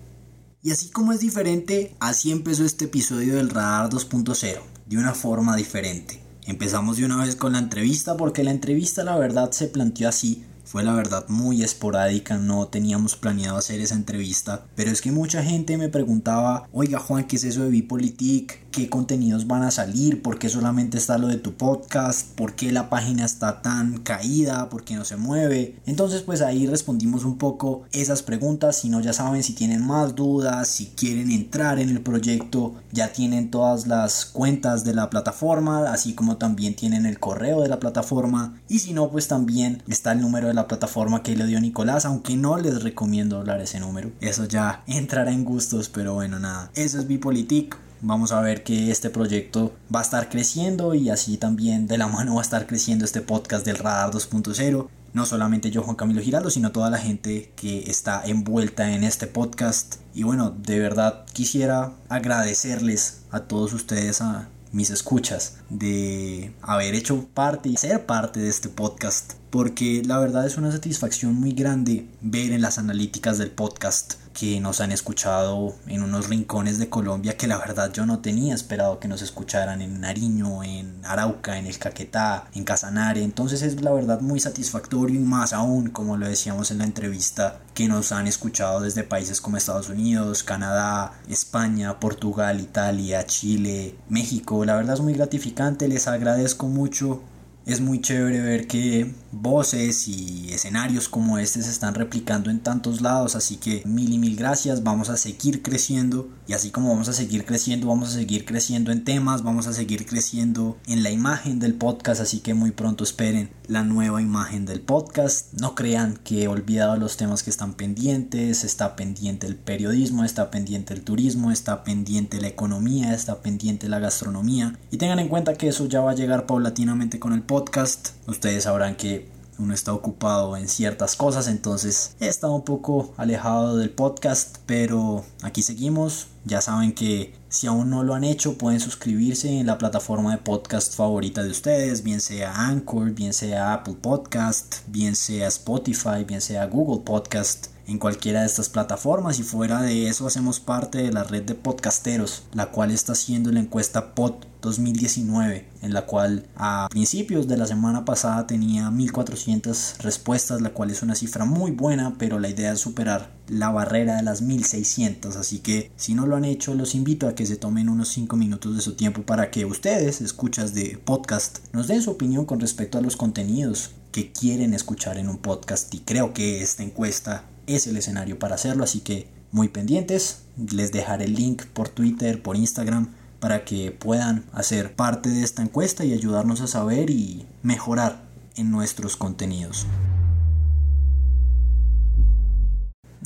Y 0.62 0.70
así 0.70 0.90
como 0.90 1.12
es 1.12 1.20
diferente, 1.20 1.94
así 2.00 2.30
empezó 2.30 2.64
este 2.64 2.86
episodio 2.86 3.36
del 3.36 3.50
Radar 3.50 3.90
2.0, 3.90 4.60
de 4.86 4.96
una 4.96 5.14
forma 5.14 5.56
diferente. 5.56 6.20
Empezamos 6.48 6.96
de 6.96 7.04
una 7.04 7.22
vez 7.22 7.36
con 7.36 7.52
la 7.52 7.58
entrevista 7.58 8.16
porque 8.16 8.42
la 8.42 8.52
entrevista 8.52 9.04
la 9.04 9.18
verdad 9.18 9.52
se 9.52 9.66
planteó 9.66 10.08
así. 10.08 10.46
Fue 10.64 10.82
la 10.82 10.94
verdad 10.94 11.26
muy 11.28 11.62
esporádica, 11.62 12.38
no 12.38 12.68
teníamos 12.68 13.16
planeado 13.16 13.58
hacer 13.58 13.82
esa 13.82 13.94
entrevista, 13.94 14.64
pero 14.74 14.90
es 14.90 15.02
que 15.02 15.12
mucha 15.12 15.42
gente 15.42 15.76
me 15.76 15.90
preguntaba, 15.90 16.66
oiga 16.72 17.00
Juan, 17.00 17.26
¿qué 17.26 17.36
es 17.36 17.44
eso 17.44 17.64
de 17.64 17.68
Bipolitik? 17.68 18.60
¿Qué 18.78 18.88
contenidos 18.88 19.48
van 19.48 19.64
a 19.64 19.72
salir? 19.72 20.22
¿Por 20.22 20.38
qué 20.38 20.48
solamente 20.48 20.98
está 20.98 21.18
lo 21.18 21.26
de 21.26 21.36
tu 21.36 21.54
podcast? 21.54 22.28
¿Por 22.36 22.54
qué 22.54 22.70
la 22.70 22.88
página 22.88 23.24
está 23.24 23.60
tan 23.60 23.98
caída? 23.98 24.68
¿Por 24.68 24.84
qué 24.84 24.94
no 24.94 25.04
se 25.04 25.16
mueve? 25.16 25.80
Entonces 25.84 26.22
pues 26.22 26.42
ahí 26.42 26.64
respondimos 26.68 27.24
un 27.24 27.38
poco 27.38 27.82
esas 27.90 28.22
preguntas, 28.22 28.76
si 28.76 28.88
no 28.88 29.00
ya 29.00 29.12
saben 29.12 29.42
si 29.42 29.54
tienen 29.54 29.84
más 29.84 30.14
dudas, 30.14 30.68
si 30.68 30.86
quieren 30.94 31.32
entrar 31.32 31.80
en 31.80 31.88
el 31.88 32.02
proyecto, 32.02 32.76
ya 32.92 33.12
tienen 33.12 33.50
todas 33.50 33.88
las 33.88 34.24
cuentas 34.26 34.84
de 34.84 34.94
la 34.94 35.10
plataforma, 35.10 35.92
así 35.92 36.14
como 36.14 36.36
también 36.36 36.76
tienen 36.76 37.04
el 37.04 37.18
correo 37.18 37.62
de 37.62 37.68
la 37.68 37.80
plataforma 37.80 38.60
y 38.68 38.78
si 38.78 38.92
no 38.92 39.10
pues 39.10 39.26
también 39.26 39.82
está 39.88 40.12
el 40.12 40.20
número 40.20 40.46
de 40.46 40.54
la 40.54 40.68
plataforma 40.68 41.24
que 41.24 41.34
le 41.34 41.46
dio 41.46 41.60
Nicolás, 41.60 42.04
aunque 42.04 42.36
no 42.36 42.56
les 42.58 42.84
recomiendo 42.84 43.38
hablar 43.38 43.60
ese 43.60 43.80
número. 43.80 44.12
Eso 44.20 44.44
ya 44.44 44.84
entrará 44.86 45.32
en 45.32 45.44
gustos, 45.44 45.88
pero 45.88 46.14
bueno, 46.14 46.38
nada. 46.38 46.70
Eso 46.76 47.00
es 47.00 47.08
Bipolitik. 47.08 47.87
Vamos 48.00 48.30
a 48.30 48.40
ver 48.40 48.62
que 48.62 48.92
este 48.92 49.10
proyecto 49.10 49.74
va 49.92 50.00
a 50.00 50.02
estar 50.02 50.28
creciendo 50.28 50.94
y 50.94 51.10
así 51.10 51.36
también 51.36 51.88
de 51.88 51.98
la 51.98 52.06
mano 52.06 52.36
va 52.36 52.40
a 52.40 52.44
estar 52.44 52.66
creciendo 52.66 53.04
este 53.04 53.22
podcast 53.22 53.66
del 53.66 53.78
Radar 53.78 54.12
2.0. 54.12 54.88
No 55.14 55.26
solamente 55.26 55.72
yo, 55.72 55.82
Juan 55.82 55.96
Camilo 55.96 56.22
Giraldo, 56.22 56.48
sino 56.50 56.70
toda 56.70 56.90
la 56.90 56.98
gente 56.98 57.50
que 57.56 57.90
está 57.90 58.22
envuelta 58.24 58.92
en 58.92 59.02
este 59.02 59.26
podcast. 59.26 59.96
Y 60.14 60.22
bueno, 60.22 60.50
de 60.50 60.78
verdad 60.78 61.26
quisiera 61.32 61.92
agradecerles 62.08 63.22
a 63.32 63.40
todos 63.40 63.72
ustedes, 63.72 64.20
a 64.20 64.48
mis 64.70 64.90
escuchas, 64.90 65.56
de 65.68 66.54
haber 66.62 66.94
hecho 66.94 67.26
parte 67.34 67.68
y 67.68 67.76
ser 67.76 68.06
parte 68.06 68.38
de 68.38 68.48
este 68.48 68.68
podcast. 68.68 69.32
Porque 69.50 70.02
la 70.04 70.18
verdad 70.18 70.46
es 70.46 70.56
una 70.56 70.70
satisfacción 70.70 71.34
muy 71.34 71.52
grande 71.52 72.06
ver 72.20 72.52
en 72.52 72.60
las 72.60 72.78
analíticas 72.78 73.38
del 73.38 73.50
podcast 73.50 74.14
que 74.38 74.60
nos 74.60 74.80
han 74.80 74.92
escuchado 74.92 75.74
en 75.88 76.02
unos 76.02 76.28
rincones 76.28 76.78
de 76.78 76.88
Colombia 76.88 77.36
que 77.36 77.48
la 77.48 77.58
verdad 77.58 77.92
yo 77.92 78.06
no 78.06 78.20
tenía 78.20 78.54
esperado 78.54 79.00
que 79.00 79.08
nos 79.08 79.20
escucharan 79.20 79.82
en 79.82 80.00
Nariño, 80.00 80.62
en 80.62 81.04
Arauca, 81.04 81.58
en 81.58 81.66
el 81.66 81.76
Caquetá, 81.78 82.48
en 82.54 82.62
Casanare. 82.62 83.24
Entonces 83.24 83.62
es 83.62 83.82
la 83.82 83.90
verdad 83.90 84.20
muy 84.20 84.38
satisfactorio 84.38 85.18
y 85.18 85.24
más 85.24 85.52
aún, 85.52 85.90
como 85.90 86.16
lo 86.16 86.28
decíamos 86.28 86.70
en 86.70 86.78
la 86.78 86.84
entrevista, 86.84 87.58
que 87.74 87.88
nos 87.88 88.12
han 88.12 88.28
escuchado 88.28 88.80
desde 88.80 89.02
países 89.02 89.40
como 89.40 89.56
Estados 89.56 89.88
Unidos, 89.88 90.44
Canadá, 90.44 91.14
España, 91.28 91.98
Portugal, 91.98 92.60
Italia, 92.60 93.26
Chile, 93.26 93.96
México. 94.08 94.64
La 94.64 94.76
verdad 94.76 94.94
es 94.94 95.00
muy 95.00 95.14
gratificante, 95.14 95.88
les 95.88 96.06
agradezco 96.06 96.68
mucho 96.68 97.22
es 97.68 97.82
muy 97.82 98.00
chévere 98.00 98.40
ver 98.40 98.66
que 98.66 99.12
voces 99.32 100.08
y 100.08 100.52
escenarios 100.52 101.08
como 101.08 101.38
este 101.38 101.62
se 101.62 101.70
están 101.70 101.94
replicando 101.94 102.50
en 102.50 102.60
tantos 102.60 103.00
lados, 103.00 103.36
así 103.36 103.56
que 103.56 103.82
mil 103.84 104.12
y 104.12 104.18
mil 104.18 104.36
gracias, 104.36 104.82
vamos 104.82 105.10
a 105.10 105.16
seguir 105.16 105.62
creciendo 105.62 106.28
y 106.46 106.54
así 106.54 106.70
como 106.70 106.88
vamos 106.88 107.08
a 107.08 107.12
seguir 107.12 107.44
creciendo, 107.44 107.88
vamos 107.88 108.08
a 108.08 108.12
seguir 108.12 108.46
creciendo 108.46 108.90
en 108.90 109.04
temas, 109.04 109.42
vamos 109.42 109.66
a 109.66 109.74
seguir 109.74 110.06
creciendo 110.06 110.78
en 110.86 111.02
la 111.02 111.10
imagen 111.10 111.58
del 111.58 111.74
podcast, 111.74 112.22
así 112.22 112.40
que 112.40 112.54
muy 112.54 112.70
pronto 112.70 113.04
esperen 113.04 113.50
la 113.66 113.84
nueva 113.84 114.22
imagen 114.22 114.64
del 114.64 114.80
podcast. 114.80 115.52
No 115.52 115.74
crean 115.74 116.18
que 116.24 116.44
he 116.44 116.48
olvidado 116.48 116.96
los 116.96 117.18
temas 117.18 117.42
que 117.42 117.50
están 117.50 117.74
pendientes, 117.74 118.64
está 118.64 118.96
pendiente 118.96 119.46
el 119.46 119.56
periodismo, 119.56 120.24
está 120.24 120.50
pendiente 120.50 120.94
el 120.94 121.02
turismo, 121.02 121.52
está 121.52 121.84
pendiente 121.84 122.40
la 122.40 122.48
economía, 122.48 123.12
está 123.12 123.42
pendiente 123.42 123.88
la 123.88 123.98
gastronomía 123.98 124.78
y 124.90 124.96
tengan 124.96 125.18
en 125.18 125.28
cuenta 125.28 125.54
que 125.54 125.68
eso 125.68 125.86
ya 125.86 126.00
va 126.00 126.12
a 126.12 126.14
llegar 126.14 126.46
paulatinamente 126.46 127.18
con 127.18 127.34
el 127.34 127.42
podcast. 127.42 128.10
Ustedes 128.26 128.64
sabrán 128.64 128.96
que 128.96 129.27
uno 129.58 129.74
está 129.74 129.92
ocupado 129.92 130.56
en 130.56 130.68
ciertas 130.68 131.16
cosas, 131.16 131.48
entonces 131.48 132.16
he 132.20 132.28
estado 132.28 132.54
un 132.54 132.64
poco 132.64 133.12
alejado 133.16 133.76
del 133.76 133.90
podcast, 133.90 134.58
pero 134.66 135.24
aquí 135.42 135.62
seguimos. 135.62 136.28
Ya 136.44 136.60
saben 136.60 136.92
que 136.92 137.34
si 137.48 137.66
aún 137.66 137.90
no 137.90 138.04
lo 138.04 138.14
han 138.14 138.24
hecho, 138.24 138.56
pueden 138.56 138.80
suscribirse 138.80 139.58
en 139.58 139.66
la 139.66 139.78
plataforma 139.78 140.30
de 140.32 140.38
podcast 140.38 140.94
favorita 140.94 141.42
de 141.42 141.50
ustedes, 141.50 142.02
bien 142.02 142.20
sea 142.20 142.68
Anchor, 142.68 143.10
bien 143.12 143.32
sea 143.32 143.74
Apple 143.74 143.96
Podcast, 144.00 144.76
bien 144.86 145.16
sea 145.16 145.48
Spotify, 145.48 146.24
bien 146.26 146.40
sea 146.40 146.66
Google 146.66 147.02
Podcast 147.04 147.77
en 147.88 147.98
cualquiera 147.98 148.40
de 148.40 148.46
estas 148.46 148.68
plataformas 148.68 149.38
y 149.38 149.42
fuera 149.42 149.80
de 149.80 150.08
eso 150.08 150.26
hacemos 150.26 150.60
parte 150.60 150.98
de 150.98 151.10
la 151.10 151.24
red 151.24 151.42
de 151.42 151.54
podcasteros, 151.54 152.42
la 152.52 152.66
cual 152.66 152.90
está 152.90 153.12
haciendo 153.12 153.50
la 153.50 153.60
encuesta 153.60 154.14
Pod 154.14 154.34
2019, 154.60 155.66
en 155.80 155.94
la 155.94 156.04
cual 156.04 156.46
a 156.56 156.88
principios 156.90 157.48
de 157.48 157.56
la 157.56 157.66
semana 157.66 158.04
pasada 158.04 158.46
tenía 158.46 158.90
1400 158.90 159.96
respuestas, 160.00 160.60
la 160.60 160.70
cual 160.70 160.90
es 160.90 161.02
una 161.02 161.14
cifra 161.14 161.46
muy 161.46 161.70
buena, 161.70 162.14
pero 162.18 162.38
la 162.38 162.50
idea 162.50 162.72
es 162.72 162.80
superar 162.80 163.30
la 163.48 163.70
barrera 163.70 164.16
de 164.16 164.22
las 164.22 164.42
1600, 164.42 165.36
así 165.36 165.60
que 165.60 165.90
si 165.96 166.14
no 166.14 166.26
lo 166.26 166.36
han 166.36 166.44
hecho, 166.44 166.74
los 166.74 166.94
invito 166.94 167.26
a 167.26 167.34
que 167.34 167.46
se 167.46 167.56
tomen 167.56 167.88
unos 167.88 168.08
5 168.08 168.36
minutos 168.36 168.76
de 168.76 168.82
su 168.82 168.96
tiempo 168.96 169.22
para 169.22 169.50
que 169.50 169.64
ustedes, 169.64 170.20
escuchas 170.20 170.74
de 170.74 171.00
podcast, 171.02 171.60
nos 171.72 171.88
den 171.88 172.02
su 172.02 172.10
opinión 172.10 172.44
con 172.44 172.60
respecto 172.60 172.98
a 172.98 173.02
los 173.02 173.16
contenidos 173.16 173.92
que 174.12 174.32
quieren 174.32 174.74
escuchar 174.74 175.16
en 175.16 175.28
un 175.28 175.38
podcast. 175.38 175.94
Y 175.94 176.00
creo 176.00 176.34
que 176.34 176.62
esta 176.62 176.82
encuesta 176.82 177.44
es 177.68 177.86
el 177.86 177.96
escenario 177.96 178.38
para 178.38 178.56
hacerlo, 178.56 178.84
así 178.84 179.00
que 179.00 179.28
muy 179.52 179.68
pendientes, 179.68 180.42
les 180.56 180.92
dejaré 180.92 181.26
el 181.26 181.34
link 181.34 181.64
por 181.66 181.88
Twitter, 181.88 182.42
por 182.42 182.56
Instagram, 182.56 183.14
para 183.40 183.64
que 183.64 183.92
puedan 183.92 184.44
hacer 184.52 184.94
parte 184.96 185.28
de 185.28 185.42
esta 185.42 185.62
encuesta 185.62 186.04
y 186.04 186.12
ayudarnos 186.12 186.60
a 186.60 186.66
saber 186.66 187.10
y 187.10 187.46
mejorar 187.62 188.24
en 188.56 188.70
nuestros 188.70 189.16
contenidos. 189.16 189.86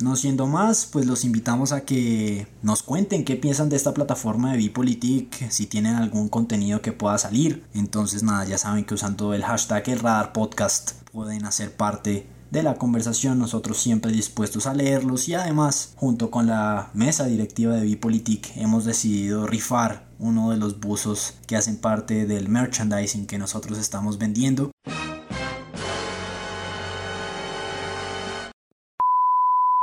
No 0.01 0.17
siendo 0.17 0.47
más, 0.47 0.87
pues 0.87 1.07
los 1.07 1.25
invitamos 1.25 1.73
a 1.73 1.83
que 1.83 2.47
nos 2.63 2.83
cuenten 2.83 3.25
qué 3.25 3.37
piensan 3.37 3.69
de 3.69 3.77
esta 3.77 3.93
plataforma 3.93 4.53
de 4.53 4.59
Bipolitik, 4.59 5.51
si 5.51 5.67
tienen 5.67 5.97
algún 5.97 6.29
contenido 6.29 6.81
que 6.81 6.93
pueda 6.93 7.19
salir. 7.19 7.65
Entonces 7.75 8.23
nada, 8.23 8.45
ya 8.45 8.57
saben 8.57 8.85
que 8.85 8.95
usando 8.95 9.35
el 9.35 9.45
hashtag 9.45 9.91
el 9.91 10.01
radar 10.01 10.33
podcast 10.33 10.93
pueden 11.13 11.45
hacer 11.45 11.77
parte 11.77 12.27
de 12.53 12.63
la 12.63 12.75
conversación, 12.75 13.39
nosotros 13.39 13.79
siempre 13.79 14.13
dispuestos 14.13 14.67
a 14.67 14.75
leerlos 14.75 15.27
y 15.27 15.33
además, 15.33 15.95
junto 15.97 16.31
con 16.31 16.47
la 16.47 16.91
mesa 16.93 17.25
directiva 17.25 17.77
de 17.77 17.87
Bipolitik, 17.87 18.55
hemos 18.57 18.85
decidido 18.85 19.47
rifar 19.47 20.07
uno 20.19 20.51
de 20.51 20.59
los 20.59 20.79
buzos 20.79 21.33
que 21.47 21.57
hacen 21.57 21.79
parte 21.79 22.27
del 22.27 22.51
merchandising 22.51 23.27
que 23.27 23.39
nosotros 23.39 23.79
estamos 23.79 24.19
vendiendo. 24.19 24.71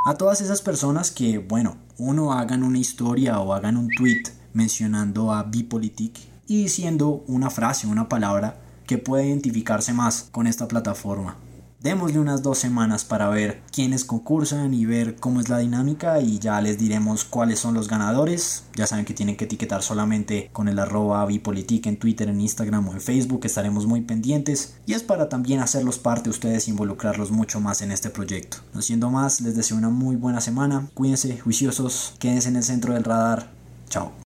A 0.05 0.13
todas 0.15 0.39
esas 0.41 0.62
personas 0.62 1.10
que, 1.10 1.39
bueno, 1.39 1.77
uno 1.97 2.34
hagan 2.34 2.62
una 2.62 2.77
historia 2.77 3.39
o 3.39 3.53
hagan 3.53 3.77
un 3.77 3.89
tweet 3.97 4.21
mencionando 4.53 5.34
a 5.34 5.41
Bipolitik 5.41 6.19
y 6.45 6.62
diciendo 6.62 7.23
una 7.25 7.49
frase, 7.49 7.88
una 7.88 8.08
palabra 8.08 8.62
que 8.86 8.99
puede 8.99 9.27
identificarse 9.27 9.91
más 9.91 10.29
con 10.32 10.45
esta 10.45 10.67
plataforma 10.67 11.36
démosle 11.82 12.20
unas 12.20 12.44
dos 12.44 12.58
semanas 12.58 13.06
para 13.06 13.30
ver 13.30 13.62
quiénes 13.72 14.06
concursan 14.06 14.74
y 14.74 14.86
ver 14.86 15.15
cómo 15.15 15.39
es 15.39 15.50
la 15.50 15.60
dinámica 15.60 16.22
y 16.22 16.39
ya 16.39 16.60
les 16.62 16.78
diremos 16.78 17.24
cuáles 17.26 17.60
son 17.60 17.74
los 17.74 17.88
ganadores. 17.88 18.63
Ya 18.76 18.88
saben 18.88 19.06
que 19.06 19.13
tienen 19.13 19.38
que 19.38 19.46
etiquetar 19.46 19.82
solamente 19.82 20.50
con 20.52 20.68
el 20.68 20.80
arroba 20.80 21.26
bipolitik 21.26 21.88
en 21.88 21.98
Twitter, 21.98 22.30
en 22.30 22.42
Instagram 22.42 22.88
o 22.88 22.94
en 22.94 23.02
Facebook, 23.02 23.46
estaremos 23.46 23.86
muy 23.86 24.02
pendientes 24.02 24.76
y 24.86 24.94
es 24.94 25.04
para 25.04 25.30
también 25.30 25.60
hacerlos 25.60 26.00
parte 26.00 26.30
ustedes 26.30 26.68
e 26.68 26.72
involucrarlos 26.72 27.32
mucho 27.32 27.60
más 27.60 27.82
en 27.82 27.92
este 27.92 28.10
proyecto. 28.10 28.58
No 28.74 28.82
siendo 28.82 29.10
más, 29.10 29.42
les 29.42 29.56
deseo 29.56 29.78
una 29.78 29.89
muy 29.89 30.15
buena 30.15 30.42
semana, 30.42 30.88
cuídense, 30.94 31.39
juiciosos, 31.39 32.13
quédense 32.20 32.50
en 32.50 32.58
el 32.58 32.63
centro 32.63 32.94
del 32.94 33.04
radar. 33.04 33.52
Chao. 33.89 34.29